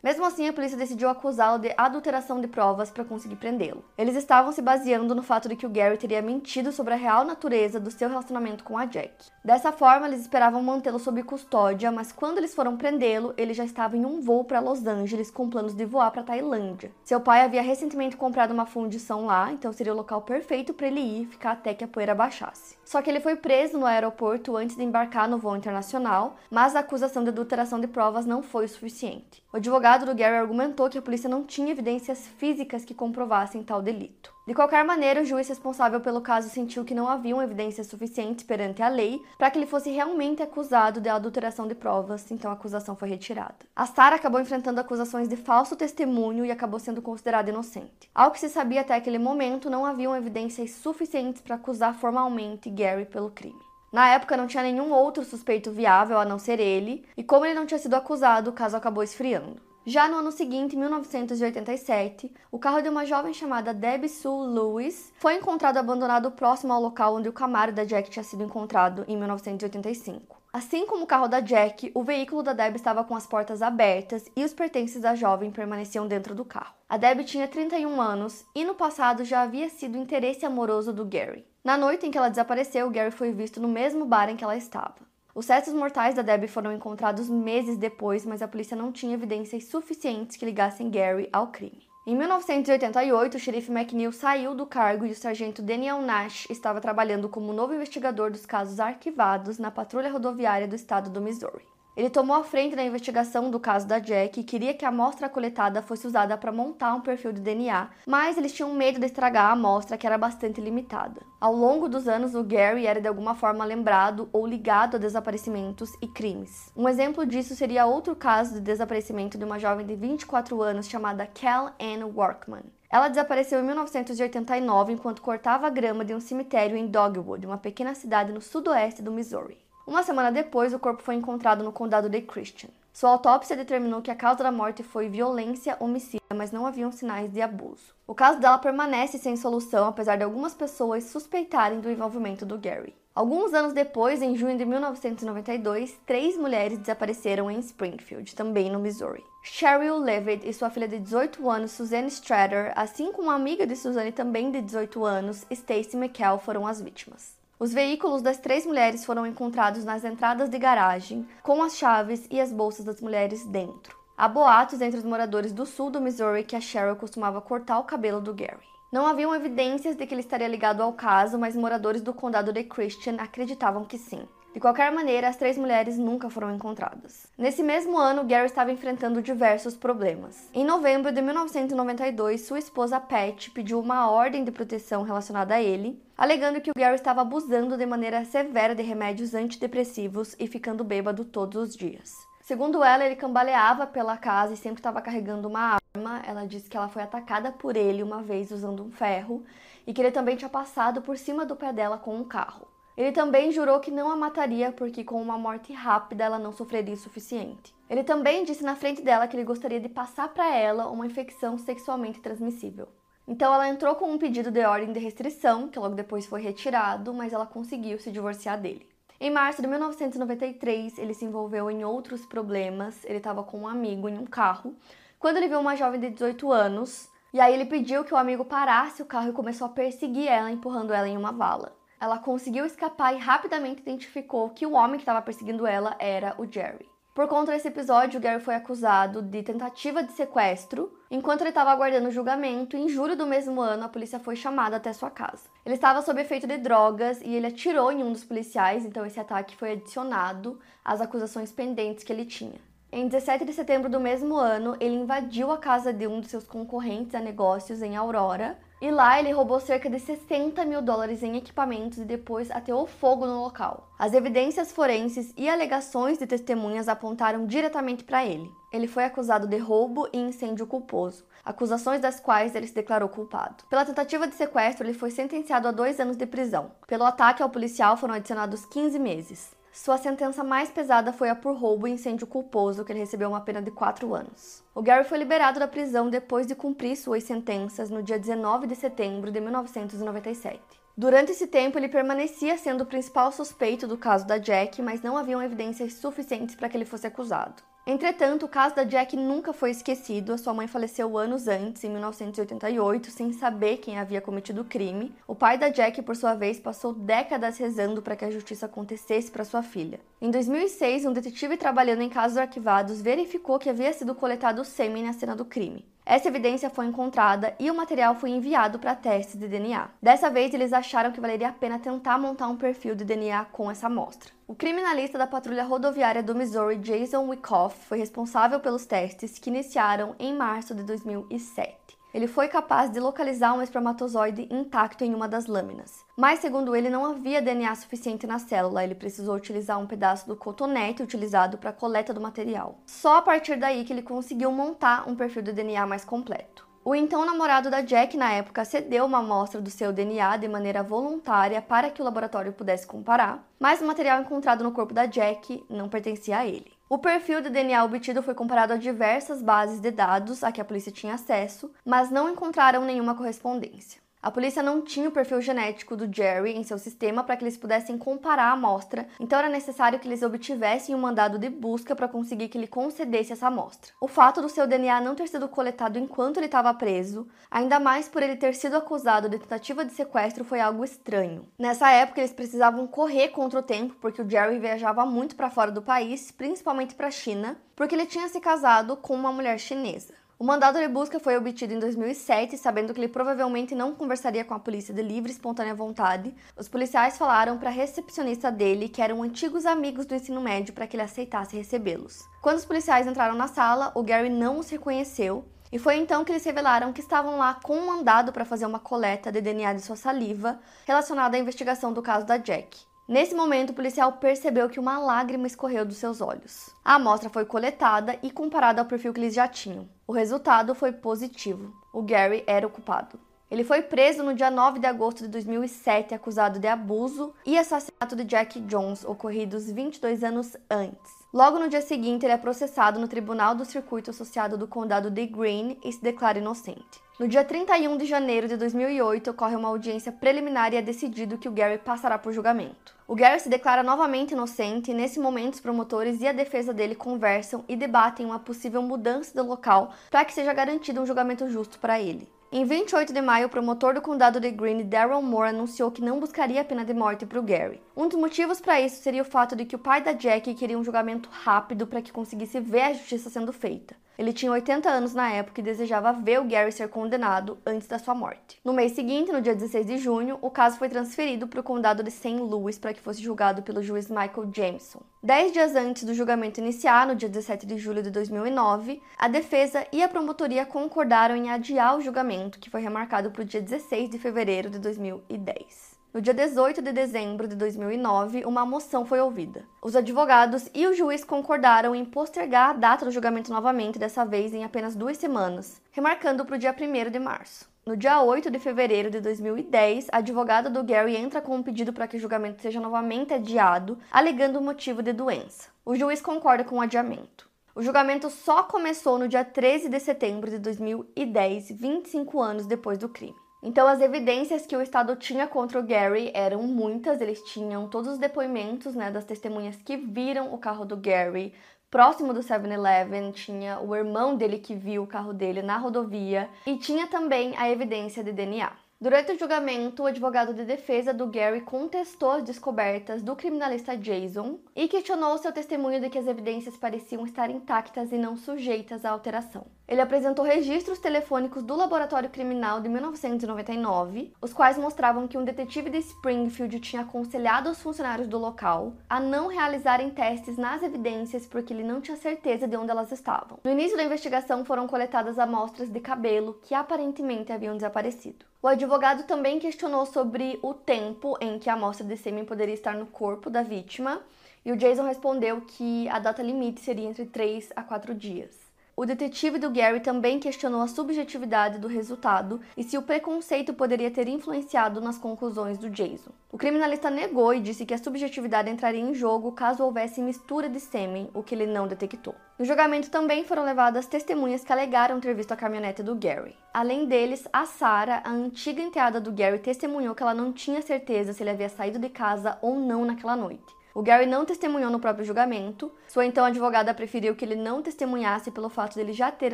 Mesmo 0.01 0.25
assim, 0.25 0.47
a 0.47 0.53
polícia 0.53 0.77
decidiu 0.77 1.09
acusá-lo 1.09 1.59
de 1.59 1.73
adulteração 1.75 2.39
de 2.39 2.47
provas 2.47 2.89
para 2.89 3.03
conseguir 3.03 3.35
prendê-lo. 3.35 3.83
Eles 3.97 4.15
estavam 4.15 4.53
se 4.53 4.61
baseando 4.61 5.13
no 5.13 5.21
fato 5.21 5.49
de 5.49 5.57
que 5.57 5.65
o 5.65 5.69
Gary 5.69 5.97
teria 5.97 6.21
mentido 6.21 6.71
sobre 6.71 6.93
a 6.93 6.97
real 6.97 7.25
natureza 7.25 7.81
do 7.81 7.91
seu 7.91 8.07
relacionamento 8.07 8.63
com 8.63 8.77
a 8.77 8.85
Jack. 8.85 9.11
Dessa 9.43 9.73
forma, 9.73 10.07
eles 10.07 10.21
esperavam 10.21 10.63
mantê-lo 10.63 10.99
sob 10.99 11.21
custódia, 11.23 11.91
mas 11.91 12.13
quando 12.13 12.37
eles 12.37 12.55
foram 12.55 12.77
prendê-lo, 12.77 13.33
ele 13.35 13.53
já 13.53 13.65
estava 13.65 13.97
em 13.97 14.05
um 14.05 14.21
voo 14.21 14.45
para 14.45 14.61
Los 14.61 14.87
Angeles 14.87 15.29
com 15.29 15.49
planos 15.49 15.73
de 15.73 15.85
voar 15.85 16.11
para 16.11 16.23
Tailândia. 16.23 16.93
Seu 17.03 17.19
pai 17.19 17.41
havia 17.41 17.61
recentemente 17.61 18.15
comprado 18.15 18.51
uma 18.51 18.65
fundição 18.65 19.25
lá, 19.25 19.51
então 19.51 19.73
seria 19.73 19.91
o 19.91 19.97
local 19.97 20.21
perfeito 20.21 20.73
para 20.73 20.87
ele 20.87 21.01
ir 21.01 21.25
ficar 21.25 21.51
até 21.51 21.73
que 21.73 21.83
a 21.83 21.87
poeira 21.87 22.15
baixasse. 22.15 22.77
Só 22.85 23.01
que 23.01 23.09
ele 23.09 23.19
foi 23.19 23.35
preso 23.35 23.77
no 23.77 23.85
aeroporto 23.85 24.55
antes 24.55 24.77
de 24.77 24.83
embarcar 24.83 25.27
no 25.27 25.37
voo 25.37 25.57
internacional, 25.57 26.37
mas 26.49 26.73
a 26.73 26.79
acusação 26.79 27.21
de 27.21 27.29
adulteração 27.29 27.81
de 27.81 27.87
provas 27.87 28.25
não 28.25 28.41
foi 28.41 28.63
o 28.63 28.69
suficiente. 28.69 29.43
O 29.51 29.57
advogado 29.57 29.88
do 29.97 30.15
Gary 30.15 30.35
argumentou 30.35 30.89
que 30.89 30.97
a 30.97 31.01
polícia 31.01 31.29
não 31.29 31.43
tinha 31.43 31.71
evidências 31.71 32.27
físicas 32.37 32.85
que 32.85 32.93
comprovassem 32.93 33.63
tal 33.63 33.81
delito. 33.81 34.33
De 34.47 34.53
qualquer 34.55 34.83
maneira, 34.83 35.21
o 35.21 35.25
juiz 35.25 35.47
responsável 35.47 36.01
pelo 36.01 36.21
caso 36.21 36.49
sentiu 36.49 36.83
que 36.83 36.95
não 36.95 37.07
haviam 37.07 37.41
evidências 37.41 37.87
suficientes 37.87 38.43
perante 38.43 38.81
a 38.81 38.87
lei 38.87 39.21
para 39.37 39.51
que 39.51 39.59
ele 39.59 39.67
fosse 39.67 39.91
realmente 39.91 40.41
acusado 40.41 40.99
de 40.99 41.07
adulteração 41.07 41.67
de 41.67 41.75
provas, 41.75 42.31
então 42.31 42.49
a 42.49 42.55
acusação 42.55 42.95
foi 42.95 43.09
retirada. 43.09 43.55
A 43.75 43.85
Sarah 43.85 44.15
acabou 44.15 44.41
enfrentando 44.41 44.79
acusações 44.79 45.27
de 45.27 45.35
falso 45.35 45.75
testemunho 45.75 46.43
e 46.45 46.51
acabou 46.51 46.79
sendo 46.79 47.01
considerada 47.01 47.49
inocente. 47.49 48.09
Ao 48.13 48.31
que 48.31 48.39
se 48.39 48.49
sabia 48.49 48.81
até 48.81 48.95
aquele 48.95 49.19
momento, 49.19 49.69
não 49.69 49.85
haviam 49.85 50.15
evidências 50.15 50.71
suficientes 50.71 51.41
para 51.41 51.55
acusar 51.55 51.93
formalmente 51.93 52.69
Gary 52.69 53.05
pelo 53.05 53.29
crime. 53.29 53.69
Na 53.91 54.09
época 54.09 54.37
não 54.37 54.45
tinha 54.45 54.63
nenhum 54.63 54.91
outro 54.91 55.23
suspeito 55.25 55.71
viável 55.71 56.19
a 56.19 56.25
não 56.25 56.37
ser 56.37 56.59
ele, 56.59 57.05
e 57.17 57.23
como 57.23 57.45
ele 57.45 57.55
não 57.55 57.65
tinha 57.65 57.79
sido 57.79 57.95
acusado, 57.95 58.49
o 58.49 58.53
caso 58.53 58.77
acabou 58.77 59.03
esfriando. 59.03 59.68
Já 59.89 60.07
no 60.07 60.17
ano 60.17 60.31
seguinte, 60.31 60.75
1987, 60.75 62.31
o 62.51 62.59
carro 62.59 62.79
de 62.79 62.89
uma 62.89 63.07
jovem 63.07 63.33
chamada 63.33 63.73
Debbie 63.73 64.07
Sue 64.07 64.45
Lewis 64.45 65.11
foi 65.17 65.33
encontrado 65.33 65.77
abandonado 65.77 66.29
próximo 66.29 66.71
ao 66.71 66.79
local 66.79 67.15
onde 67.15 67.27
o 67.27 67.33
Camaro 67.33 67.73
da 67.73 67.83
Jack 67.83 68.07
tinha 68.07 68.23
sido 68.23 68.43
encontrado 68.43 69.03
em 69.07 69.17
1985. 69.17 70.37
Assim 70.53 70.85
como 70.85 71.05
o 71.05 71.07
carro 71.07 71.27
da 71.27 71.39
Jack, 71.39 71.91
o 71.95 72.03
veículo 72.03 72.43
da 72.43 72.53
Deb 72.53 72.75
estava 72.75 73.03
com 73.03 73.15
as 73.15 73.25
portas 73.25 73.63
abertas 73.63 74.25
e 74.35 74.45
os 74.45 74.53
pertences 74.53 75.01
da 75.01 75.15
jovem 75.15 75.49
permaneciam 75.49 76.07
dentro 76.07 76.35
do 76.35 76.45
carro. 76.45 76.75
A 76.87 76.95
Deb 76.95 77.23
tinha 77.23 77.47
31 77.47 77.99
anos 77.99 78.45
e 78.53 78.63
no 78.63 78.75
passado 78.75 79.25
já 79.25 79.41
havia 79.41 79.69
sido 79.69 79.97
interesse 79.97 80.45
amoroso 80.45 80.93
do 80.93 81.03
Gary. 81.03 81.47
Na 81.63 81.75
noite 81.75 82.05
em 82.05 82.11
que 82.11 82.17
ela 82.19 82.29
desapareceu, 82.29 82.91
Gary 82.91 83.09
foi 83.09 83.31
visto 83.31 83.59
no 83.59 83.67
mesmo 83.67 84.05
bar 84.05 84.29
em 84.29 84.35
que 84.35 84.43
ela 84.43 84.55
estava. 84.55 85.08
Os 85.39 85.47
restos 85.47 85.73
mortais 85.73 86.15
da 86.15 86.21
Debbie 86.21 86.49
foram 86.49 86.73
encontrados 86.73 87.29
meses 87.29 87.77
depois, 87.77 88.25
mas 88.25 88.41
a 88.41 88.47
polícia 88.47 88.75
não 88.75 88.91
tinha 88.91 89.13
evidências 89.13 89.63
suficientes 89.69 90.35
que 90.35 90.43
ligassem 90.43 90.89
Gary 90.89 91.29
ao 91.31 91.47
crime. 91.47 91.87
Em 92.05 92.13
1988, 92.13 93.37
o 93.37 93.39
xerife 93.39 93.71
McNeil 93.71 94.11
saiu 94.11 94.53
do 94.53 94.65
cargo 94.65 95.05
e 95.05 95.11
o 95.11 95.15
sargento 95.15 95.61
Daniel 95.61 96.01
Nash 96.01 96.45
estava 96.49 96.81
trabalhando 96.81 97.29
como 97.29 97.53
novo 97.53 97.73
investigador 97.73 98.29
dos 98.29 98.45
casos 98.45 98.81
arquivados 98.81 99.57
na 99.57 99.71
patrulha 99.71 100.11
rodoviária 100.11 100.67
do 100.67 100.75
estado 100.75 101.09
do 101.09 101.21
Missouri. 101.21 101.63
Ele 101.97 102.09
tomou 102.09 102.35
a 102.37 102.43
frente 102.43 102.75
da 102.75 102.83
investigação 102.83 103.49
do 103.49 103.59
caso 103.59 103.87
da 103.87 103.99
Jack 103.99 104.39
e 104.39 104.43
queria 104.43 104.73
que 104.73 104.85
a 104.85 104.89
amostra 104.89 105.27
coletada 105.27 105.81
fosse 105.81 106.07
usada 106.07 106.37
para 106.37 106.51
montar 106.51 106.93
um 106.93 107.01
perfil 107.01 107.33
de 107.33 107.41
DNA, 107.41 107.89
mas 108.07 108.37
eles 108.37 108.53
tinham 108.53 108.73
medo 108.73 108.99
de 108.99 109.05
estragar 109.05 109.47
a 109.47 109.51
amostra, 109.51 109.97
que 109.97 110.07
era 110.07 110.17
bastante 110.17 110.61
limitada. 110.61 111.21
Ao 111.41 111.53
longo 111.53 111.89
dos 111.89 112.07
anos, 112.07 112.35
o 112.35 112.43
Gary 112.43 112.85
era 112.85 113.01
de 113.01 113.07
alguma 113.07 113.35
forma 113.35 113.65
lembrado 113.65 114.29
ou 114.31 114.47
ligado 114.47 114.95
a 114.95 114.99
desaparecimentos 114.99 115.91
e 116.01 116.07
crimes. 116.07 116.71
Um 116.75 116.87
exemplo 116.87 117.25
disso 117.25 117.55
seria 117.55 117.85
outro 117.85 118.15
caso 118.15 118.53
de 118.53 118.61
desaparecimento 118.61 119.37
de 119.37 119.43
uma 119.43 119.59
jovem 119.59 119.85
de 119.85 119.95
24 119.95 120.61
anos 120.61 120.87
chamada 120.87 121.27
Cal 121.27 121.71
Ann 121.79 122.05
Workman. 122.15 122.63
Ela 122.89 123.07
desapareceu 123.07 123.59
em 123.59 123.63
1989 123.63 124.93
enquanto 124.93 125.21
cortava 125.21 125.67
a 125.67 125.69
grama 125.69 126.03
de 126.03 126.13
um 126.13 126.19
cemitério 126.19 126.75
em 126.75 126.87
Dogwood, 126.87 127.45
uma 127.45 127.57
pequena 127.57 127.93
cidade 127.93 128.31
no 128.31 128.41
sudoeste 128.41 129.01
do 129.01 129.11
Missouri. 129.11 129.57
Uma 129.89 130.03
semana 130.03 130.31
depois, 130.31 130.71
o 130.71 130.77
corpo 130.77 131.01
foi 131.01 131.15
encontrado 131.15 131.63
no 131.63 131.71
condado 131.71 132.07
de 132.07 132.21
Christian. 132.21 132.69
Sua 132.93 133.09
autópsia 133.09 133.57
determinou 133.57 134.03
que 134.03 134.11
a 134.11 134.15
causa 134.15 134.43
da 134.43 134.51
morte 134.51 134.83
foi 134.83 135.09
violência 135.09 135.75
homicida, 135.79 136.21
mas 136.35 136.51
não 136.51 136.67
haviam 136.67 136.91
sinais 136.91 137.31
de 137.31 137.41
abuso. 137.41 137.95
O 138.05 138.13
caso 138.13 138.39
dela 138.39 138.59
permanece 138.59 139.17
sem 139.17 139.35
solução, 139.35 139.87
apesar 139.87 140.15
de 140.15 140.23
algumas 140.23 140.53
pessoas 140.53 141.05
suspeitarem 141.05 141.79
do 141.79 141.89
envolvimento 141.89 142.45
do 142.45 142.59
Gary. 142.59 142.93
Alguns 143.15 143.51
anos 143.51 143.73
depois, 143.73 144.21
em 144.21 144.35
junho 144.35 144.59
de 144.59 144.63
1992, 144.63 145.99
três 146.05 146.37
mulheres 146.37 146.77
desapareceram 146.77 147.49
em 147.49 147.57
Springfield, 147.57 148.35
também 148.35 148.69
no 148.69 148.77
Missouri. 148.77 149.23
Cheryl 149.41 149.97
Levitt 149.97 150.47
e 150.47 150.53
sua 150.53 150.69
filha 150.69 150.87
de 150.87 150.99
18 150.99 151.49
anos, 151.49 151.71
Suzanne 151.71 152.09
Strader, 152.09 152.73
assim 152.75 153.11
como 153.11 153.29
uma 153.29 153.35
amiga 153.35 153.65
de 153.65 153.75
Suzanne 153.75 154.11
também 154.11 154.51
de 154.51 154.61
18 154.61 155.03
anos, 155.03 155.47
Stacy 155.49 155.97
McCall, 155.97 156.37
foram 156.37 156.67
as 156.67 156.79
vítimas. 156.79 157.38
Os 157.59 157.73
veículos 157.73 158.21
das 158.21 158.37
três 158.37 158.65
mulheres 158.65 159.03
foram 159.03 159.27
encontrados 159.27 159.83
nas 159.83 160.05
entradas 160.05 160.47
de 160.47 160.57
garagem, 160.57 161.27
com 161.43 161.61
as 161.61 161.75
chaves 161.75 162.25
e 162.31 162.39
as 162.39 162.53
bolsas 162.53 162.85
das 162.85 163.01
mulheres 163.01 163.45
dentro. 163.45 163.97
Há 164.17 164.29
boatos 164.29 164.79
entre 164.79 164.97
os 164.97 165.03
moradores 165.03 165.51
do 165.51 165.65
sul 165.65 165.89
do 165.89 165.99
Missouri 165.99 166.45
que 166.45 166.55
a 166.55 166.61
Cheryl 166.61 166.95
costumava 166.95 167.41
cortar 167.41 167.77
o 167.79 167.83
cabelo 167.83 168.21
do 168.21 168.33
Gary. 168.33 168.65
Não 168.89 169.05
haviam 169.05 169.35
evidências 169.35 169.97
de 169.97 170.07
que 170.07 170.13
ele 170.13 170.21
estaria 170.21 170.47
ligado 170.47 170.81
ao 170.81 170.93
caso, 170.93 171.37
mas 171.37 171.53
moradores 171.53 172.01
do 172.01 172.13
condado 172.13 172.53
de 172.53 172.63
Christian 172.63 173.17
acreditavam 173.19 173.83
que 173.83 173.97
sim. 173.97 174.25
De 174.53 174.59
qualquer 174.59 174.91
maneira, 174.91 175.27
as 175.27 175.35
três 175.35 175.57
mulheres 175.57 175.97
nunca 175.97 176.27
foram 176.27 176.53
encontradas. 176.53 177.27
Nesse 177.37 177.61
mesmo 177.61 177.97
ano, 177.97 178.25
Gary 178.25 178.47
estava 178.47 178.71
enfrentando 178.71 179.21
diversos 179.21 179.77
problemas. 179.77 180.49
Em 180.53 180.65
novembro 180.65 181.11
de 181.11 181.21
1992, 181.21 182.41
sua 182.41 182.57
esposa 182.57 182.99
Pat 182.99 183.51
pediu 183.51 183.79
uma 183.79 184.09
ordem 184.09 184.43
de 184.43 184.51
proteção 184.51 185.03
relacionada 185.03 185.53
a 185.53 185.61
ele, 185.61 186.01
alegando 186.17 186.59
que 186.61 186.71
o 186.71 186.73
Gary 186.75 186.95
estava 186.95 187.21
abusando 187.21 187.77
de 187.77 187.85
maneira 187.85 188.25
severa 188.25 188.73
de 188.73 188.81
remédios 188.81 189.35
antidepressivos 189.35 190.35
e 190.39 190.47
ficando 190.47 190.83
bêbado 190.83 191.23
todos 191.23 191.69
os 191.69 191.75
dias. 191.75 192.11
Segundo 192.41 192.83
ela, 192.83 193.05
ele 193.05 193.15
cambaleava 193.15 193.85
pela 193.85 194.17
casa 194.17 194.55
e 194.55 194.57
sempre 194.57 194.79
estava 194.79 194.99
carregando 194.99 195.47
uma 195.47 195.77
arma. 195.95 196.23
Ela 196.27 196.47
disse 196.47 196.67
que 196.67 196.75
ela 196.75 196.89
foi 196.89 197.03
atacada 197.03 197.51
por 197.51 197.77
ele 197.77 198.01
uma 198.01 198.23
vez 198.23 198.49
usando 198.49 198.83
um 198.83 198.91
ferro 198.91 199.43
e 199.85 199.93
que 199.93 200.01
ele 200.01 200.09
também 200.09 200.35
tinha 200.35 200.49
passado 200.49 201.03
por 201.03 201.15
cima 201.15 201.45
do 201.45 201.55
pé 201.55 201.71
dela 201.71 201.99
com 201.99 202.15
um 202.15 202.23
carro. 202.23 202.68
Ele 202.99 203.13
também 203.13 203.49
jurou 203.49 203.79
que 203.79 203.89
não 203.89 204.11
a 204.11 204.15
mataria 204.17 204.73
porque 204.73 205.05
com 205.05 205.21
uma 205.21 205.37
morte 205.37 205.71
rápida 205.71 206.25
ela 206.25 206.37
não 206.37 206.51
sofreria 206.51 206.93
o 206.93 206.97
suficiente. 206.97 207.73
Ele 207.89 208.03
também 208.03 208.43
disse 208.43 208.61
na 208.61 208.75
frente 208.75 209.01
dela 209.01 209.25
que 209.25 209.37
ele 209.37 209.45
gostaria 209.45 209.79
de 209.79 209.87
passar 209.87 210.27
para 210.27 210.53
ela 210.53 210.89
uma 210.89 211.05
infecção 211.05 211.57
sexualmente 211.57 212.19
transmissível. 212.19 212.89
Então 213.25 213.53
ela 213.53 213.69
entrou 213.69 213.95
com 213.95 214.11
um 214.11 214.17
pedido 214.17 214.51
de 214.51 214.65
ordem 214.65 214.91
de 214.91 214.99
restrição, 214.99 215.69
que 215.69 215.79
logo 215.79 215.95
depois 215.95 216.25
foi 216.25 216.41
retirado, 216.41 217.13
mas 217.13 217.31
ela 217.31 217.45
conseguiu 217.45 217.97
se 217.99 218.11
divorciar 218.11 218.59
dele. 218.59 218.85
Em 219.17 219.31
março 219.31 219.61
de 219.61 219.67
1993, 219.69 220.97
ele 220.97 221.13
se 221.13 221.23
envolveu 221.23 221.71
em 221.71 221.85
outros 221.85 222.25
problemas. 222.25 223.05
Ele 223.05 223.19
estava 223.19 223.43
com 223.43 223.59
um 223.61 223.67
amigo 223.69 224.09
em 224.09 224.17
um 224.17 224.25
carro, 224.25 224.75
quando 225.17 225.37
ele 225.37 225.47
viu 225.47 225.61
uma 225.61 225.77
jovem 225.77 226.01
de 226.01 226.09
18 226.09 226.51
anos, 226.51 227.07
e 227.33 227.39
aí 227.39 227.53
ele 227.53 227.65
pediu 227.65 228.03
que 228.03 228.13
o 228.13 228.17
amigo 228.17 228.43
parasse 228.43 229.01
o 229.01 229.05
carro 229.05 229.29
e 229.29 229.33
começou 229.33 229.67
a 229.67 229.69
perseguir 229.69 230.27
ela, 230.27 230.51
empurrando 230.51 230.91
ela 230.91 231.07
em 231.07 231.15
uma 231.15 231.31
vala. 231.31 231.78
Ela 231.99 232.17
conseguiu 232.17 232.65
escapar 232.65 233.13
e 233.13 233.17
rapidamente 233.17 233.81
identificou 233.81 234.49
que 234.51 234.65
o 234.65 234.73
homem 234.73 234.95
que 234.95 235.01
estava 235.01 235.21
perseguindo 235.21 235.67
ela 235.67 235.95
era 235.99 236.33
o 236.37 236.49
Jerry. 236.49 236.87
Por 237.13 237.27
conta 237.27 237.51
desse 237.51 237.67
episódio, 237.67 238.17
o 238.17 238.23
Gary 238.23 238.41
foi 238.41 238.55
acusado 238.55 239.21
de 239.21 239.43
tentativa 239.43 240.01
de 240.01 240.13
sequestro. 240.13 240.97
Enquanto 241.11 241.41
ele 241.41 241.49
estava 241.49 241.71
aguardando 241.71 242.09
julgamento, 242.11 242.77
em 242.77 242.87
julho 242.87 243.17
do 243.17 243.27
mesmo 243.27 243.59
ano, 243.59 243.83
a 243.83 243.89
polícia 243.89 244.19
foi 244.19 244.37
chamada 244.37 244.77
até 244.77 244.93
sua 244.93 245.09
casa. 245.09 245.49
Ele 245.65 245.75
estava 245.75 246.01
sob 246.01 246.21
efeito 246.21 246.47
de 246.47 246.57
drogas 246.57 247.19
e 247.21 247.35
ele 247.35 247.47
atirou 247.47 247.91
em 247.91 248.01
um 248.01 248.13
dos 248.13 248.23
policiais, 248.23 248.85
então 248.85 249.05
esse 249.05 249.19
ataque 249.19 249.57
foi 249.57 249.73
adicionado 249.73 250.57
às 250.85 251.01
acusações 251.01 251.51
pendentes 251.51 252.05
que 252.05 252.13
ele 252.13 252.23
tinha. 252.23 252.61
Em 252.89 253.09
17 253.09 253.43
de 253.43 253.51
setembro 253.51 253.89
do 253.89 253.99
mesmo 253.99 254.37
ano, 254.37 254.77
ele 254.79 254.95
invadiu 254.95 255.51
a 255.51 255.57
casa 255.57 255.91
de 255.91 256.07
um 256.07 256.21
de 256.21 256.29
seus 256.29 256.47
concorrentes 256.47 257.13
a 257.13 257.19
negócios 257.19 257.81
em 257.81 257.97
Aurora 257.97 258.57
e 258.81 258.89
lá 258.91 259.19
ele 259.19 259.31
roubou 259.31 259.59
cerca 259.59 259.89
de 259.89 259.99
60 259.99 260.63
mil 260.65 260.81
dólares 260.81 261.21
em 261.21 261.35
equipamentos 261.35 261.97
e 261.97 262.05
depois 262.05 262.49
ateou 262.49 262.87
fogo 262.87 263.25
no 263.25 263.41
local. 263.41 263.89
As 263.97 264.13
evidências 264.13 264.71
forenses 264.71 265.33
e 265.35 265.49
alegações 265.49 266.17
de 266.17 266.25
testemunhas 266.25 266.87
apontaram 266.87 267.45
diretamente 267.45 268.03
para 268.03 268.25
ele. 268.25 268.49
Ele 268.71 268.87
foi 268.87 269.03
acusado 269.03 269.47
de 269.47 269.57
roubo 269.57 270.07
e 270.13 270.17
incêndio 270.17 270.65
culposo, 270.65 271.25
acusações 271.43 271.99
das 271.99 272.19
quais 272.19 272.55
ele 272.55 272.67
se 272.67 272.75
declarou 272.75 273.09
culpado. 273.09 273.63
Pela 273.69 273.85
tentativa 273.85 274.27
de 274.27 274.35
sequestro, 274.35 274.85
ele 274.85 274.93
foi 274.93 275.11
sentenciado 275.11 275.67
a 275.67 275.71
dois 275.71 275.99
anos 275.99 276.15
de 276.15 276.25
prisão. 276.25 276.71
Pelo 276.87 277.03
ataque 277.03 277.43
ao 277.43 277.49
policial 277.49 277.97
foram 277.97 278.13
adicionados 278.13 278.65
15 278.65 278.99
meses. 278.99 279.58
Sua 279.71 279.97
sentença 279.97 280.43
mais 280.43 280.69
pesada 280.69 281.13
foi 281.13 281.29
a 281.29 281.35
por 281.35 281.55
roubo 281.55 281.87
e 281.87 281.91
incêndio 281.91 282.25
culposo, 282.25 282.83
que 282.83 282.91
ele 282.91 282.99
recebeu 282.99 283.29
uma 283.29 283.41
pena 283.41 283.61
de 283.61 283.69
4 283.69 284.13
anos. 284.13 284.63
O 284.73 284.81
Gary 284.81 285.03
foi 285.03 285.17
liberado 285.17 285.59
da 285.59 285.67
prisão 285.67 286.09
depois 286.09 286.47
de 286.47 286.55
cumprir 286.55 286.95
suas 286.95 287.23
sentenças 287.23 287.89
no 287.89 288.01
dia 288.01 288.17
19 288.17 288.67
de 288.67 288.75
setembro 288.75 289.31
de 289.31 289.39
1997. 289.39 290.59
Durante 290.97 291.31
esse 291.31 291.47
tempo, 291.47 291.77
ele 291.77 291.87
permanecia 291.87 292.57
sendo 292.57 292.81
o 292.81 292.85
principal 292.85 293.31
suspeito 293.31 293.87
do 293.87 293.97
caso 293.97 294.27
da 294.27 294.37
Jack, 294.37 294.81
mas 294.81 295.01
não 295.01 295.15
haviam 295.15 295.41
evidências 295.41 295.93
suficientes 295.93 296.55
para 296.55 296.67
que 296.67 296.75
ele 296.75 296.83
fosse 296.83 297.07
acusado. 297.07 297.68
Entretanto, 297.85 298.45
o 298.45 298.49
caso 298.49 298.75
da 298.75 298.83
Jack 298.83 299.15
nunca 299.15 299.51
foi 299.51 299.71
esquecido. 299.71 300.31
A 300.31 300.37
sua 300.37 300.53
mãe 300.53 300.67
faleceu 300.67 301.17
anos 301.17 301.47
antes, 301.47 301.83
em 301.83 301.89
1988, 301.89 303.09
sem 303.09 303.33
saber 303.33 303.77
quem 303.77 303.97
havia 303.97 304.21
cometido 304.21 304.61
o 304.61 304.65
crime. 304.65 305.11
O 305.27 305.33
pai 305.33 305.57
da 305.57 305.69
Jack, 305.69 306.01
por 306.03 306.15
sua 306.15 306.35
vez, 306.35 306.59
passou 306.59 306.93
décadas 306.93 307.57
rezando 307.57 308.01
para 308.01 308.15
que 308.15 308.25
a 308.25 308.31
justiça 308.31 308.67
acontecesse 308.67 309.31
para 309.31 309.43
sua 309.43 309.63
filha. 309.63 309.99
Em 310.21 310.29
2006, 310.29 311.05
um 311.05 311.13
detetive 311.13 311.57
trabalhando 311.57 312.01
em 312.01 312.09
casos 312.09 312.37
arquivados 312.37 313.01
verificou 313.01 313.57
que 313.57 313.69
havia 313.69 313.91
sido 313.91 314.13
coletado 314.13 314.63
sêmen 314.63 315.03
na 315.03 315.13
cena 315.13 315.35
do 315.35 315.45
crime. 315.45 315.83
Essa 316.09 316.27
evidência 316.27 316.71
foi 316.71 316.87
encontrada 316.87 317.53
e 317.59 317.69
o 317.69 317.75
material 317.75 318.15
foi 318.15 318.31
enviado 318.31 318.79
para 318.79 318.95
testes 318.95 319.39
de 319.39 319.47
DNA. 319.47 319.89
Dessa 320.01 320.27
vez, 320.27 320.51
eles 320.55 320.73
acharam 320.73 321.11
que 321.11 321.21
valeria 321.21 321.49
a 321.49 321.53
pena 321.53 321.77
tentar 321.77 322.17
montar 322.17 322.47
um 322.47 322.57
perfil 322.57 322.95
de 322.95 323.05
DNA 323.05 323.45
com 323.51 323.69
essa 323.69 323.85
amostra. 323.85 324.31
O 324.47 324.55
criminalista 324.55 325.19
da 325.19 325.27
patrulha 325.27 325.63
rodoviária 325.63 326.23
do 326.23 326.33
Missouri, 326.33 326.77
Jason 326.77 327.27
Wyckoff, 327.27 327.77
foi 327.85 327.99
responsável 327.99 328.59
pelos 328.59 328.87
testes 328.87 329.37
que 329.37 329.51
iniciaram 329.51 330.15
em 330.17 330.33
março 330.33 330.73
de 330.73 330.81
2007. 330.81 331.88
Ele 332.13 332.27
foi 332.27 332.47
capaz 332.47 332.89
de 332.89 332.99
localizar 332.99 333.53
um 333.53 333.61
espermatozoide 333.61 334.47
intacto 334.51 335.03
em 335.03 335.13
uma 335.13 335.27
das 335.27 335.45
lâminas. 335.45 336.05
Mas, 336.17 336.39
segundo 336.39 336.75
ele, 336.75 336.89
não 336.89 337.05
havia 337.05 337.41
DNA 337.41 337.73
suficiente 337.75 338.25
na 338.25 338.39
célula, 338.39 338.83
ele 338.83 338.95
precisou 338.95 339.35
utilizar 339.35 339.79
um 339.79 339.87
pedaço 339.87 340.27
do 340.27 340.35
cotonete 340.35 341.03
utilizado 341.03 341.57
para 341.57 341.69
a 341.69 341.73
coleta 341.73 342.13
do 342.13 342.21
material. 342.21 342.79
Só 342.85 343.17
a 343.17 343.21
partir 343.21 343.57
daí 343.57 343.83
que 343.83 343.93
ele 343.93 344.01
conseguiu 344.01 344.51
montar 344.51 345.07
um 345.07 345.15
perfil 345.15 345.41
de 345.41 345.53
DNA 345.53 345.85
mais 345.85 346.03
completo. 346.03 346.68
O 346.83 346.95
então 346.95 347.25
namorado 347.25 347.69
da 347.69 347.81
Jack 347.81 348.15
na 348.15 348.31
época 348.31 348.63
cedeu 348.63 349.05
uma 349.05 349.19
amostra 349.19 349.59
do 349.59 349.69
seu 349.69 349.91
DNA 349.91 350.37
de 350.37 350.47
maneira 350.47 350.81
voluntária 350.81 351.61
para 351.61 351.89
que 351.89 352.01
o 352.01 352.05
laboratório 352.05 352.53
pudesse 352.53 352.87
comparar, 352.87 353.45
mas 353.59 353.81
o 353.81 353.85
material 353.85 354.21
encontrado 354.21 354.63
no 354.63 354.71
corpo 354.71 354.93
da 354.93 355.05
Jack 355.05 355.63
não 355.69 355.89
pertencia 355.89 356.37
a 356.37 356.45
ele. 356.45 356.71
O 356.87 356.97
perfil 356.97 357.41
de 357.41 357.49
DNA 357.49 357.83
obtido 357.83 358.23
foi 358.23 358.33
comparado 358.33 358.73
a 358.73 358.77
diversas 358.77 359.41
bases 359.41 359.79
de 359.79 359.91
dados 359.91 360.43
a 360.43 360.51
que 360.51 360.61
a 360.61 360.65
polícia 360.65 360.91
tinha 360.91 361.15
acesso, 361.15 361.71
mas 361.85 362.09
não 362.09 362.29
encontraram 362.29 362.85
nenhuma 362.85 363.13
correspondência. 363.13 364.01
A 364.21 364.29
polícia 364.29 364.61
não 364.61 364.81
tinha 364.81 365.07
o 365.07 365.13
perfil 365.13 365.39
genético 365.41 365.95
do 365.95 366.13
Jerry 366.13 366.51
em 366.51 366.61
seu 366.61 366.77
sistema 366.77 367.23
para 367.23 367.37
que 367.37 367.43
eles 367.45 367.55
pudessem 367.55 367.97
comparar 367.97 368.49
a 368.49 368.51
amostra, 368.51 369.07
então 369.17 369.39
era 369.39 369.47
necessário 369.47 369.97
que 369.97 370.05
eles 370.05 370.21
obtivessem 370.21 370.93
um 370.93 370.99
mandado 370.99 371.39
de 371.39 371.49
busca 371.49 371.95
para 371.95 372.07
conseguir 372.09 372.49
que 372.49 372.57
ele 372.57 372.67
concedesse 372.67 373.31
essa 373.31 373.47
amostra. 373.47 373.93
O 374.01 374.09
fato 374.09 374.41
do 374.41 374.49
seu 374.49 374.67
DNA 374.67 374.99
não 374.99 375.15
ter 375.15 375.29
sido 375.29 375.47
coletado 375.47 375.97
enquanto 375.97 376.35
ele 376.35 376.47
estava 376.47 376.73
preso, 376.73 377.29
ainda 377.49 377.79
mais 377.79 378.09
por 378.09 378.21
ele 378.21 378.35
ter 378.35 378.53
sido 378.55 378.75
acusado 378.75 379.29
de 379.29 379.39
tentativa 379.39 379.85
de 379.85 379.93
sequestro, 379.93 380.43
foi 380.43 380.59
algo 380.59 380.83
estranho. 380.83 381.47
Nessa 381.57 381.89
época, 381.89 382.19
eles 382.19 382.33
precisavam 382.33 382.85
correr 382.87 383.29
contra 383.29 383.61
o 383.61 383.63
tempo 383.63 383.95
porque 384.01 384.21
o 384.21 384.29
Jerry 384.29 384.59
viajava 384.59 385.05
muito 385.05 385.33
para 385.37 385.49
fora 385.49 385.71
do 385.71 385.81
país, 385.81 386.29
principalmente 386.29 386.93
para 386.93 387.07
a 387.07 387.11
China, 387.11 387.57
porque 387.73 387.95
ele 387.95 388.05
tinha 388.05 388.27
se 388.27 388.41
casado 388.41 388.97
com 388.97 389.15
uma 389.15 389.31
mulher 389.31 389.57
chinesa. 389.57 390.18
O 390.41 390.45
mandado 390.45 390.79
de 390.79 390.87
busca 390.87 391.19
foi 391.19 391.35
obtido 391.35 391.73
em 391.73 391.79
2007, 391.79 392.57
sabendo 392.57 392.93
que 392.93 392.99
ele 393.01 393.09
provavelmente 393.09 393.75
não 393.75 393.93
conversaria 393.93 394.45
com 394.45 394.53
a 394.53 394.59
polícia 394.59 394.93
de 394.93 395.01
livre 395.01 395.29
e 395.29 395.33
espontânea 395.33 395.75
vontade. 395.75 396.33
Os 396.55 396.69
policiais 396.69 397.17
falaram 397.17 397.57
para 397.57 397.67
a 397.67 397.73
recepcionista 397.73 398.49
dele 398.49 398.87
que 398.87 399.01
eram 399.01 399.21
antigos 399.21 399.65
amigos 399.65 400.05
do 400.05 400.15
ensino 400.15 400.39
médio 400.39 400.73
para 400.73 400.87
que 400.87 400.95
ele 400.95 401.03
aceitasse 401.03 401.57
recebê-los. 401.57 402.23
Quando 402.41 402.55
os 402.55 402.63
policiais 402.63 403.05
entraram 403.05 403.35
na 403.35 403.49
sala, 403.49 403.91
o 403.93 404.01
Gary 404.01 404.29
não 404.29 404.59
os 404.59 404.69
reconheceu 404.69 405.43
e 405.73 405.77
foi 405.77 405.97
então 405.97 406.23
que 406.23 406.31
eles 406.31 406.45
revelaram 406.45 406.93
que 406.93 407.01
estavam 407.01 407.37
lá 407.37 407.55
com 407.55 407.75
um 407.75 407.87
mandado 407.87 408.31
para 408.31 408.45
fazer 408.45 408.65
uma 408.65 408.79
coleta 408.79 409.33
de 409.33 409.41
DNA 409.41 409.73
de 409.73 409.81
sua 409.81 409.97
saliva 409.97 410.57
relacionada 410.87 411.35
à 411.35 411.39
investigação 411.39 411.91
do 411.91 412.01
caso 412.01 412.25
da 412.25 412.37
Jack. 412.37 412.79
Nesse 413.09 413.35
momento, 413.35 413.71
o 413.71 413.73
policial 413.73 414.13
percebeu 414.13 414.69
que 414.69 414.79
uma 414.79 414.99
lágrima 414.99 415.47
escorreu 415.47 415.83
dos 415.83 415.97
seus 415.97 416.21
olhos. 416.21 416.69
A 416.85 416.95
amostra 416.95 417.29
foi 417.29 417.43
coletada 417.43 418.17
e 418.23 418.31
comparada 418.31 418.79
ao 418.79 418.87
perfil 418.87 419.11
que 419.11 419.19
eles 419.19 419.33
já 419.33 419.45
tinham. 419.45 419.98
O 420.09 420.11
resultado 420.11 420.73
foi 420.73 420.91
positivo. 420.91 421.71
O 421.93 422.01
Gary 422.01 422.43
era 422.47 422.65
o 422.65 422.69
culpado. 422.71 423.19
Ele 423.51 423.63
foi 423.63 423.83
preso 423.83 424.23
no 424.23 424.33
dia 424.33 424.49
9 424.49 424.79
de 424.79 424.87
agosto 424.87 425.19
de 425.19 425.27
2007, 425.27 426.15
acusado 426.15 426.57
de 426.57 426.67
abuso 426.67 427.31
e 427.45 427.55
assassinato 427.55 428.15
de 428.15 428.23
Jack 428.23 428.59
Jones, 428.61 429.05
ocorridos 429.05 429.69
22 429.69 430.23
anos 430.23 430.57
antes. 430.67 431.18
Logo 431.31 431.59
no 431.59 431.69
dia 431.69 431.81
seguinte, 431.81 432.25
ele 432.25 432.33
é 432.33 432.37
processado 432.37 432.99
no 432.99 433.07
Tribunal 433.07 433.53
do 433.53 433.63
Circuito 433.63 434.09
Associado 434.09 434.57
do 434.57 434.67
Condado 434.67 435.11
de 435.11 435.27
Greene 435.27 435.79
e 435.83 435.93
se 435.93 436.01
declara 436.01 436.39
inocente. 436.39 436.99
No 437.19 437.27
dia 437.27 437.45
31 437.45 437.97
de 437.97 438.05
janeiro 438.07 438.47
de 438.47 438.57
2008, 438.57 439.29
ocorre 439.29 439.55
uma 439.55 439.67
audiência 439.67 440.11
preliminar 440.11 440.73
e 440.73 440.77
é 440.77 440.81
decidido 440.81 441.37
que 441.37 441.47
o 441.47 441.51
Gary 441.51 441.77
passará 441.77 442.17
por 442.17 442.33
julgamento. 442.33 442.95
O 443.07 443.13
Gary 443.13 443.39
se 443.39 443.47
declara 443.47 443.83
novamente 443.83 444.31
inocente 444.31 444.89
e, 444.89 444.93
nesse 444.95 445.19
momento, 445.19 445.53
os 445.53 445.59
promotores 445.59 446.19
e 446.19 446.27
a 446.27 446.31
defesa 446.31 446.73
dele 446.73 446.95
conversam 446.95 447.63
e 447.69 447.75
debatem 447.75 448.25
uma 448.25 448.39
possível 448.39 448.81
mudança 448.81 449.31
do 449.35 449.47
local 449.47 449.93
para 450.09 450.25
que 450.25 450.33
seja 450.33 450.51
garantido 450.51 450.99
um 450.99 451.05
julgamento 451.05 451.47
justo 451.47 451.77
para 451.77 451.99
ele. 451.99 452.27
Em 452.51 452.65
28 452.65 453.13
de 453.13 453.21
maio, 453.21 453.45
o 453.45 453.49
promotor 453.49 453.93
do 453.93 454.01
condado 454.01 454.39
de 454.39 454.49
Greene, 454.49 454.83
Daryl 454.83 455.21
Moore, 455.21 455.49
anunciou 455.49 455.91
que 455.91 456.01
não 456.01 456.19
buscaria 456.19 456.61
a 456.61 456.65
pena 456.65 456.83
de 456.83 456.95
morte 456.95 457.23
para 457.23 457.39
o 457.39 457.43
Gary. 457.43 457.79
Um 457.95 458.07
dos 458.07 458.19
motivos 458.19 458.59
para 458.59 458.81
isso 458.81 459.03
seria 459.03 459.21
o 459.21 459.25
fato 459.25 459.55
de 459.55 459.65
que 459.65 459.75
o 459.75 459.79
pai 459.79 460.01
da 460.01 460.13
Jack 460.13 460.55
queria 460.55 460.75
um 460.75 460.83
julgamento 460.83 461.29
rápido 461.31 461.85
para 461.85 462.01
que 462.01 462.11
conseguisse 462.11 462.59
ver 462.59 462.81
a 462.81 462.93
justiça 462.93 463.29
sendo 463.29 463.53
feita. 463.53 463.95
Ele 464.19 464.33
tinha 464.33 464.51
80 464.51 464.89
anos 464.89 465.13
na 465.13 465.31
época 465.31 465.61
e 465.61 465.63
desejava 465.63 466.11
ver 466.11 466.41
o 466.41 466.43
Gary 466.43 466.73
ser 466.73 466.89
condenado 466.89 467.57
antes 467.65 467.87
da 467.87 467.97
sua 467.97 468.13
morte. 468.13 468.59
No 468.65 468.73
mês 468.73 468.91
seguinte, 468.91 469.31
no 469.31 469.41
dia 469.41 469.55
16 469.55 469.85
de 469.85 469.97
junho, 469.97 470.37
o 470.41 470.51
caso 470.51 470.77
foi 470.77 470.89
transferido 470.89 471.47
para 471.47 471.61
o 471.61 471.63
condado 471.63 472.03
de 472.03 472.11
St. 472.11 472.35
Louis 472.35 472.77
para 472.77 472.93
que 472.93 472.99
fosse 472.99 473.23
julgado 473.23 473.61
pelo 473.61 473.81
juiz 473.81 474.09
Michael 474.09 474.51
Jameson. 474.53 474.99
Dez 475.23 475.53
dias 475.53 475.73
antes 475.73 476.03
do 476.03 476.13
julgamento 476.13 476.59
iniciar, 476.59 477.07
no 477.07 477.15
dia 477.15 477.29
17 477.29 477.65
de 477.65 477.77
julho 477.77 478.03
de 478.03 478.09
2009, 478.09 479.01
a 479.17 479.29
defesa 479.29 479.87
e 479.89 480.03
a 480.03 480.09
promotoria 480.09 480.65
concordaram 480.65 481.37
em 481.37 481.49
adiar 481.49 481.97
o 481.97 482.01
julgamento, 482.01 482.38
que 482.47 482.69
foi 482.69 482.79
remarcado 482.79 483.31
para 483.31 483.41
o 483.41 483.45
dia 483.45 483.61
16 483.61 484.09
de 484.09 484.17
fevereiro 484.17 484.69
de 484.69 484.79
2010. 484.79 485.99
No 486.13 486.21
dia 486.21 486.33
18 486.33 486.81
de 486.81 486.91
dezembro 486.91 487.47
de 487.47 487.55
2009, 487.55 488.43
uma 488.45 488.65
moção 488.65 489.05
foi 489.05 489.19
ouvida. 489.19 489.63
Os 489.81 489.95
advogados 489.95 490.69
e 490.73 490.87
o 490.87 490.93
juiz 490.93 491.23
concordaram 491.23 491.93
em 491.93 492.05
postergar 492.05 492.69
a 492.69 492.73
data 492.73 493.05
do 493.05 493.11
julgamento 493.11 493.51
novamente, 493.51 493.99
dessa 493.99 494.25
vez 494.25 494.53
em 494.53 494.63
apenas 494.63 494.95
duas 494.95 495.17
semanas, 495.17 495.81
remarcando 495.91 496.45
para 496.45 496.55
o 496.55 496.57
dia 496.59 496.73
1 496.73 497.11
de 497.11 497.19
março. 497.19 497.69
No 497.85 497.97
dia 497.97 498.21
8 498.21 498.51
de 498.51 498.59
fevereiro 498.59 499.09
de 499.09 499.19
2010, 499.19 500.09
a 500.11 500.17
advogada 500.17 500.69
do 500.69 500.83
Gary 500.83 501.15
entra 501.15 501.41
com 501.41 501.55
um 501.55 501.63
pedido 501.63 501.91
para 501.91 502.07
que 502.07 502.17
o 502.17 502.19
julgamento 502.19 502.61
seja 502.61 502.79
novamente 502.79 503.33
adiado, 503.33 503.97
alegando 504.11 504.59
o 504.59 504.63
motivo 504.63 505.01
de 505.01 505.11
doença. 505.11 505.69
O 505.83 505.95
juiz 505.95 506.21
concorda 506.21 506.63
com 506.63 506.77
o 506.77 506.81
adiamento. 506.81 507.48
O 507.79 507.81
julgamento 507.81 508.29
só 508.29 508.63
começou 508.63 509.17
no 509.17 509.25
dia 509.25 509.45
13 509.45 509.87
de 509.87 510.01
setembro 510.01 510.51
de 510.51 510.59
2010, 510.59 511.71
25 511.71 512.41
anos 512.41 512.65
depois 512.65 512.97
do 512.97 513.07
crime. 513.07 513.37
Então, 513.63 513.87
as 513.87 514.01
evidências 514.01 514.65
que 514.65 514.75
o 514.75 514.81
Estado 514.81 515.15
tinha 515.15 515.47
contra 515.47 515.79
o 515.79 515.83
Gary 515.83 516.29
eram 516.33 516.63
muitas, 516.63 517.21
eles 517.21 517.41
tinham 517.43 517.87
todos 517.87 518.11
os 518.11 518.17
depoimentos 518.17 518.95
né, 518.95 519.09
das 519.09 519.23
testemunhas 519.23 519.77
que 519.77 519.95
viram 519.95 520.53
o 520.53 520.57
carro 520.57 520.83
do 520.83 520.97
Gary 520.97 521.53
próximo 521.89 522.33
do 522.33 522.41
7-Eleven, 522.41 523.31
tinha 523.31 523.79
o 523.79 523.95
irmão 523.95 524.35
dele 524.35 524.59
que 524.59 524.75
viu 524.75 525.03
o 525.03 525.07
carro 525.07 525.33
dele 525.33 525.61
na 525.61 525.77
rodovia 525.77 526.49
e 526.67 526.75
tinha 526.77 527.07
também 527.07 527.55
a 527.57 527.71
evidência 527.71 528.21
de 528.21 528.33
DNA. 528.33 528.73
Durante 529.01 529.31
o 529.31 529.39
julgamento, 529.39 530.03
o 530.03 530.07
advogado 530.07 530.53
de 530.53 530.65
defesa 530.65 531.13
do 531.13 531.25
Gary 531.25 531.61
contestou 531.61 532.31
as 532.31 532.43
descobertas 532.43 533.21
do 533.21 533.33
criminalista 533.33 533.95
Jason 533.95 534.59
e 534.75 534.89
questionou 534.89 535.37
seu 535.37 535.53
testemunho 535.53 536.01
de 536.01 536.09
que 536.09 536.17
as 536.17 536.27
evidências 536.27 536.75
pareciam 536.75 537.23
estar 537.25 537.49
intactas 537.49 538.11
e 538.11 538.17
não 538.17 538.35
sujeitas 538.35 539.05
à 539.05 539.11
alteração. 539.11 539.65
Ele 539.89 540.01
apresentou 540.01 540.45
registros 540.45 540.99
telefônicos 540.99 541.63
do 541.63 541.75
laboratório 541.75 542.29
criminal 542.29 542.79
de 542.79 542.87
1999, 542.87 544.31
os 544.39 544.53
quais 544.53 544.77
mostravam 544.77 545.27
que 545.27 545.35
um 545.35 545.43
detetive 545.43 545.89
de 545.89 545.97
Springfield 545.97 546.79
tinha 546.79 547.01
aconselhado 547.01 547.71
os 547.71 547.81
funcionários 547.81 548.27
do 548.27 548.37
local 548.37 548.93
a 549.09 549.19
não 549.19 549.47
realizarem 549.47 550.11
testes 550.11 550.57
nas 550.57 550.83
evidências 550.83 551.47
porque 551.47 551.73
ele 551.73 551.81
não 551.81 552.01
tinha 552.01 552.15
certeza 552.15 552.67
de 552.67 552.77
onde 552.77 552.91
elas 552.91 553.11
estavam. 553.11 553.57
No 553.63 553.71
início 553.71 553.97
da 553.97 554.03
investigação 554.03 554.63
foram 554.63 554.85
coletadas 554.85 555.39
amostras 555.39 555.89
de 555.89 555.99
cabelo 555.99 556.59
que 556.61 556.75
aparentemente 556.75 557.51
haviam 557.51 557.75
desaparecido. 557.75 558.45
O 558.61 558.67
advogado 558.67 559.23
também 559.23 559.57
questionou 559.57 560.05
sobre 560.05 560.59
o 560.61 560.71
tempo 560.71 561.35
em 561.41 561.57
que 561.57 561.67
a 561.67 561.73
amostra 561.73 562.05
de 562.05 562.15
sêmen 562.15 562.45
poderia 562.45 562.75
estar 562.75 562.93
no 562.93 563.07
corpo 563.07 563.49
da 563.49 563.63
vítima, 563.63 564.21
e 564.63 564.71
o 564.71 564.77
Jason 564.77 565.05
respondeu 565.05 565.61
que 565.61 566.07
a 566.09 566.19
data 566.19 566.43
limite 566.43 566.79
seria 566.81 567.09
entre 567.09 567.25
3 567.25 567.71
a 567.75 567.81
4 567.81 568.13
dias. 568.13 568.68
O 568.99 569.05
detetive 569.05 569.57
do 569.57 569.69
Gary 569.69 570.01
também 570.01 570.41
questionou 570.41 570.81
a 570.81 570.87
subjetividade 570.89 571.79
do 571.79 571.87
resultado 571.87 572.59
e 572.75 572.83
se 572.83 572.97
o 572.97 573.01
preconceito 573.01 573.73
poderia 573.73 574.11
ter 574.11 574.27
influenciado 574.27 574.99
nas 574.99 575.17
conclusões 575.17 575.77
do 575.77 575.89
Jason. 575.89 576.31
O 576.51 576.57
criminalista 576.57 577.09
negou 577.09 577.53
e 577.53 577.61
disse 577.61 577.85
que 577.85 577.93
a 577.93 577.97
subjetividade 577.97 578.69
entraria 578.69 578.99
em 578.99 579.13
jogo 579.13 579.53
caso 579.53 579.85
houvesse 579.85 580.19
mistura 580.19 580.67
de 580.67 580.81
sêmen, 580.81 581.29
o 581.33 581.41
que 581.41 581.55
ele 581.55 581.65
não 581.65 581.87
detectou. 581.87 582.35
No 582.59 582.65
julgamento 582.65 583.09
também 583.09 583.45
foram 583.45 583.63
levadas 583.63 584.05
testemunhas 584.05 584.65
que 584.65 584.73
alegaram 584.73 585.21
ter 585.21 585.33
visto 585.33 585.53
a 585.53 585.55
caminhonete 585.55 586.03
do 586.03 586.13
Gary. 586.13 586.53
Além 586.73 587.05
deles, 587.05 587.47
a 587.53 587.65
Sarah, 587.65 588.21
a 588.25 588.31
antiga 588.31 588.81
enteada 588.81 589.21
do 589.21 589.31
Gary, 589.31 589.59
testemunhou 589.59 590.13
que 590.13 590.23
ela 590.23 590.33
não 590.33 590.51
tinha 590.51 590.81
certeza 590.81 591.31
se 591.31 591.41
ele 591.41 591.51
havia 591.51 591.69
saído 591.69 591.99
de 591.99 592.09
casa 592.09 592.57
ou 592.61 592.77
não 592.77 593.05
naquela 593.05 593.37
noite. 593.37 593.78
O 593.93 594.03
Gary 594.03 594.25
não 594.25 594.45
testemunhou 594.45 594.91
no 594.91 594.99
próprio 594.99 595.25
julgamento, 595.25 595.91
sua 596.07 596.25
então 596.25 596.45
advogada 596.45 596.93
preferiu 596.93 597.35
que 597.35 597.43
ele 597.43 597.55
não 597.55 597.81
testemunhasse 597.81 598.51
pelo 598.51 598.69
fato 598.69 598.93
de 598.93 598.99
ele 598.99 599.13
já 599.13 599.31
ter 599.31 599.53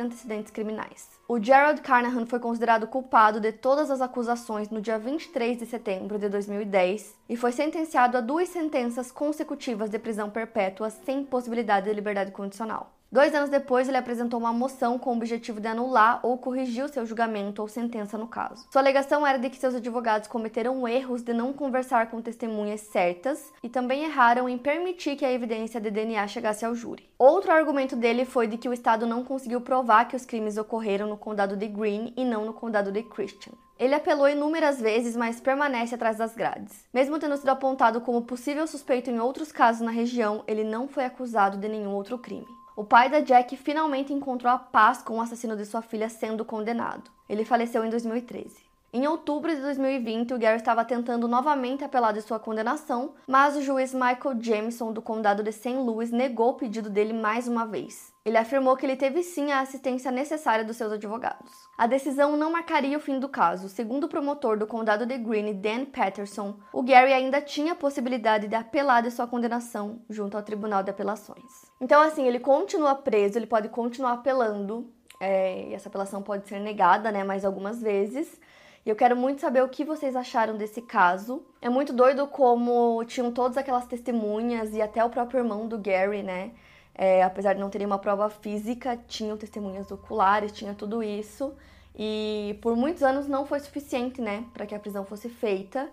antecedentes 0.00 0.50
criminais. 0.50 1.08
O 1.26 1.42
Gerald 1.42 1.80
Carnahan 1.80 2.26
foi 2.26 2.38
considerado 2.38 2.86
culpado 2.86 3.40
de 3.40 3.50
todas 3.52 3.90
as 3.90 4.00
acusações 4.00 4.68
no 4.68 4.80
dia 4.80 4.98
23 4.98 5.58
de 5.58 5.66
setembro 5.66 6.18
de 6.18 6.28
2010 6.28 7.16
e 7.28 7.36
foi 7.36 7.52
sentenciado 7.52 8.16
a 8.16 8.20
duas 8.20 8.48
sentenças 8.48 9.10
consecutivas 9.10 9.90
de 9.90 9.98
prisão 9.98 10.30
perpétua 10.30 10.90
sem 10.90 11.24
possibilidade 11.24 11.86
de 11.86 11.94
liberdade 11.94 12.30
condicional. 12.30 12.95
Dois 13.10 13.34
anos 13.34 13.48
depois, 13.48 13.88
ele 13.88 13.96
apresentou 13.96 14.38
uma 14.38 14.52
moção 14.52 14.98
com 14.98 15.10
o 15.10 15.16
objetivo 15.16 15.60
de 15.60 15.68
anular 15.68 16.18
ou 16.24 16.36
corrigir 16.36 16.84
o 16.84 16.88
seu 16.88 17.06
julgamento 17.06 17.62
ou 17.62 17.68
sentença 17.68 18.18
no 18.18 18.26
caso. 18.26 18.66
Sua 18.70 18.82
alegação 18.82 19.24
era 19.24 19.38
de 19.38 19.48
que 19.48 19.56
seus 19.56 19.76
advogados 19.76 20.28
cometeram 20.28 20.86
erros 20.88 21.22
de 21.22 21.32
não 21.32 21.52
conversar 21.52 22.10
com 22.10 22.20
testemunhas 22.20 22.80
certas 22.80 23.52
e 23.62 23.68
também 23.68 24.04
erraram 24.04 24.48
em 24.48 24.58
permitir 24.58 25.14
que 25.14 25.24
a 25.24 25.32
evidência 25.32 25.80
de 25.80 25.90
DNA 25.90 26.26
chegasse 26.26 26.64
ao 26.64 26.74
júri. 26.74 27.08
Outro 27.16 27.52
argumento 27.52 27.94
dele 27.94 28.24
foi 28.24 28.48
de 28.48 28.58
que 28.58 28.68
o 28.68 28.72
Estado 28.72 29.06
não 29.06 29.22
conseguiu 29.22 29.60
provar 29.60 30.06
que 30.06 30.16
os 30.16 30.26
crimes 30.26 30.56
ocorreram 30.58 31.08
no 31.08 31.16
condado 31.16 31.56
de 31.56 31.68
Greene 31.68 32.12
e 32.16 32.24
não 32.24 32.44
no 32.44 32.52
condado 32.52 32.90
de 32.90 33.02
Christian. 33.04 33.52
Ele 33.78 33.94
apelou 33.94 34.28
inúmeras 34.28 34.80
vezes, 34.80 35.14
mas 35.14 35.40
permanece 35.40 35.94
atrás 35.94 36.16
das 36.16 36.34
grades. 36.34 36.86
Mesmo 36.92 37.18
tendo 37.18 37.36
sido 37.36 37.50
apontado 37.50 38.00
como 38.00 38.22
possível 38.22 38.66
suspeito 38.66 39.10
em 39.10 39.20
outros 39.20 39.52
casos 39.52 39.82
na 39.82 39.90
região, 39.90 40.42
ele 40.46 40.64
não 40.64 40.88
foi 40.88 41.04
acusado 41.04 41.56
de 41.56 41.68
nenhum 41.68 41.94
outro 41.94 42.18
crime. 42.18 42.46
O 42.76 42.84
pai 42.84 43.08
da 43.08 43.20
Jack 43.20 43.56
finalmente 43.56 44.12
encontrou 44.12 44.52
a 44.52 44.58
paz 44.58 45.00
com 45.00 45.16
o 45.16 45.20
assassino 45.22 45.56
de 45.56 45.64
sua 45.64 45.80
filha 45.80 46.10
sendo 46.10 46.44
condenado. 46.44 47.10
Ele 47.26 47.42
faleceu 47.42 47.82
em 47.82 47.88
2013. 47.88 48.54
Em 48.92 49.06
outubro 49.06 49.54
de 49.54 49.62
2020, 49.62 50.34
o 50.34 50.38
Gary 50.38 50.58
estava 50.58 50.84
tentando 50.84 51.26
novamente 51.26 51.82
apelar 51.82 52.12
de 52.12 52.20
sua 52.20 52.38
condenação, 52.38 53.14
mas 53.26 53.56
o 53.56 53.62
juiz 53.62 53.94
Michael 53.94 54.38
Jameson 54.38 54.92
do 54.92 55.00
condado 55.00 55.42
de 55.42 55.52
St. 55.52 55.72
Louis 55.72 56.10
negou 56.10 56.50
o 56.50 56.54
pedido 56.54 56.90
dele 56.90 57.14
mais 57.14 57.48
uma 57.48 57.64
vez. 57.64 58.14
Ele 58.26 58.36
afirmou 58.36 58.76
que 58.76 58.84
ele 58.84 58.96
teve 58.96 59.22
sim 59.22 59.52
a 59.52 59.60
assistência 59.60 60.10
necessária 60.10 60.64
dos 60.64 60.76
seus 60.76 60.90
advogados. 60.90 61.68
A 61.78 61.86
decisão 61.86 62.36
não 62.36 62.50
marcaria 62.50 62.98
o 62.98 63.00
fim 63.00 63.20
do 63.20 63.28
caso. 63.28 63.68
Segundo 63.68 64.04
o 64.04 64.08
promotor 64.08 64.58
do 64.58 64.66
condado 64.66 65.06
de 65.06 65.16
Greene, 65.16 65.54
Dan 65.54 65.84
Patterson, 65.84 66.56
o 66.72 66.82
Gary 66.82 67.12
ainda 67.12 67.40
tinha 67.40 67.74
a 67.74 67.76
possibilidade 67.76 68.48
de 68.48 68.56
apelar 68.56 69.00
de 69.00 69.12
sua 69.12 69.28
condenação 69.28 70.00
junto 70.10 70.36
ao 70.36 70.42
Tribunal 70.42 70.82
de 70.82 70.90
Apelações. 70.90 71.70
Então, 71.80 72.02
assim, 72.02 72.26
ele 72.26 72.40
continua 72.40 72.96
preso, 72.96 73.38
ele 73.38 73.46
pode 73.46 73.68
continuar 73.68 74.14
apelando, 74.14 74.92
é, 75.20 75.68
e 75.68 75.74
essa 75.74 75.88
apelação 75.88 76.20
pode 76.20 76.48
ser 76.48 76.58
negada, 76.58 77.12
né, 77.12 77.22
mais 77.22 77.44
algumas 77.44 77.80
vezes. 77.80 78.40
E 78.84 78.90
eu 78.90 78.96
quero 78.96 79.14
muito 79.16 79.40
saber 79.40 79.62
o 79.62 79.68
que 79.68 79.84
vocês 79.84 80.16
acharam 80.16 80.56
desse 80.56 80.82
caso. 80.82 81.46
É 81.62 81.68
muito 81.68 81.92
doido 81.92 82.26
como 82.26 83.04
tinham 83.04 83.30
todas 83.30 83.56
aquelas 83.56 83.86
testemunhas 83.86 84.74
e 84.74 84.82
até 84.82 85.04
o 85.04 85.10
próprio 85.10 85.38
irmão 85.38 85.68
do 85.68 85.78
Gary, 85.78 86.24
né? 86.24 86.50
É, 86.98 87.22
apesar 87.22 87.52
de 87.52 87.60
não 87.60 87.68
terem 87.68 87.86
uma 87.86 87.98
prova 87.98 88.30
física, 88.30 88.96
tinham 89.06 89.36
testemunhas 89.36 89.90
oculares, 89.90 90.52
tinha 90.52 90.72
tudo 90.72 91.02
isso. 91.02 91.54
E 91.94 92.58
por 92.62 92.74
muitos 92.74 93.02
anos 93.02 93.28
não 93.28 93.44
foi 93.44 93.60
suficiente, 93.60 94.20
né, 94.20 94.44
para 94.54 94.64
que 94.64 94.74
a 94.74 94.78
prisão 94.78 95.04
fosse 95.04 95.28
feita. 95.28 95.90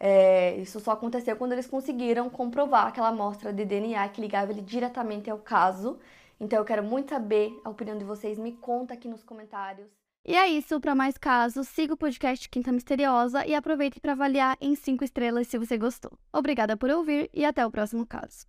É, 0.00 0.56
isso 0.56 0.80
só 0.80 0.92
aconteceu 0.92 1.36
quando 1.36 1.52
eles 1.52 1.66
conseguiram 1.66 2.30
comprovar 2.30 2.86
aquela 2.86 3.08
amostra 3.08 3.52
de 3.52 3.64
DNA 3.64 4.08
que 4.08 4.20
ligava 4.20 4.52
ele 4.52 4.62
diretamente 4.62 5.28
ao 5.30 5.38
caso. 5.38 5.98
Então 6.40 6.58
eu 6.58 6.64
quero 6.64 6.82
muito 6.82 7.10
saber 7.10 7.60
a 7.64 7.68
opinião 7.68 7.98
de 7.98 8.04
vocês, 8.04 8.38
me 8.38 8.52
conta 8.52 8.94
aqui 8.94 9.08
nos 9.08 9.22
comentários. 9.22 9.88
E 10.24 10.34
é 10.34 10.46
isso, 10.48 10.80
para 10.80 10.94
mais 10.94 11.18
casos, 11.18 11.68
siga 11.68 11.94
o 11.94 11.96
podcast 11.96 12.48
Quinta 12.48 12.70
Misteriosa 12.72 13.46
e 13.46 13.54
aproveite 13.54 14.00
para 14.00 14.12
avaliar 14.12 14.56
em 14.60 14.74
5 14.74 15.02
estrelas 15.04 15.48
se 15.48 15.58
você 15.58 15.76
gostou. 15.76 16.12
Obrigada 16.32 16.76
por 16.76 16.90
ouvir 16.90 17.28
e 17.34 17.44
até 17.44 17.66
o 17.66 17.70
próximo 17.70 18.06
caso. 18.06 18.48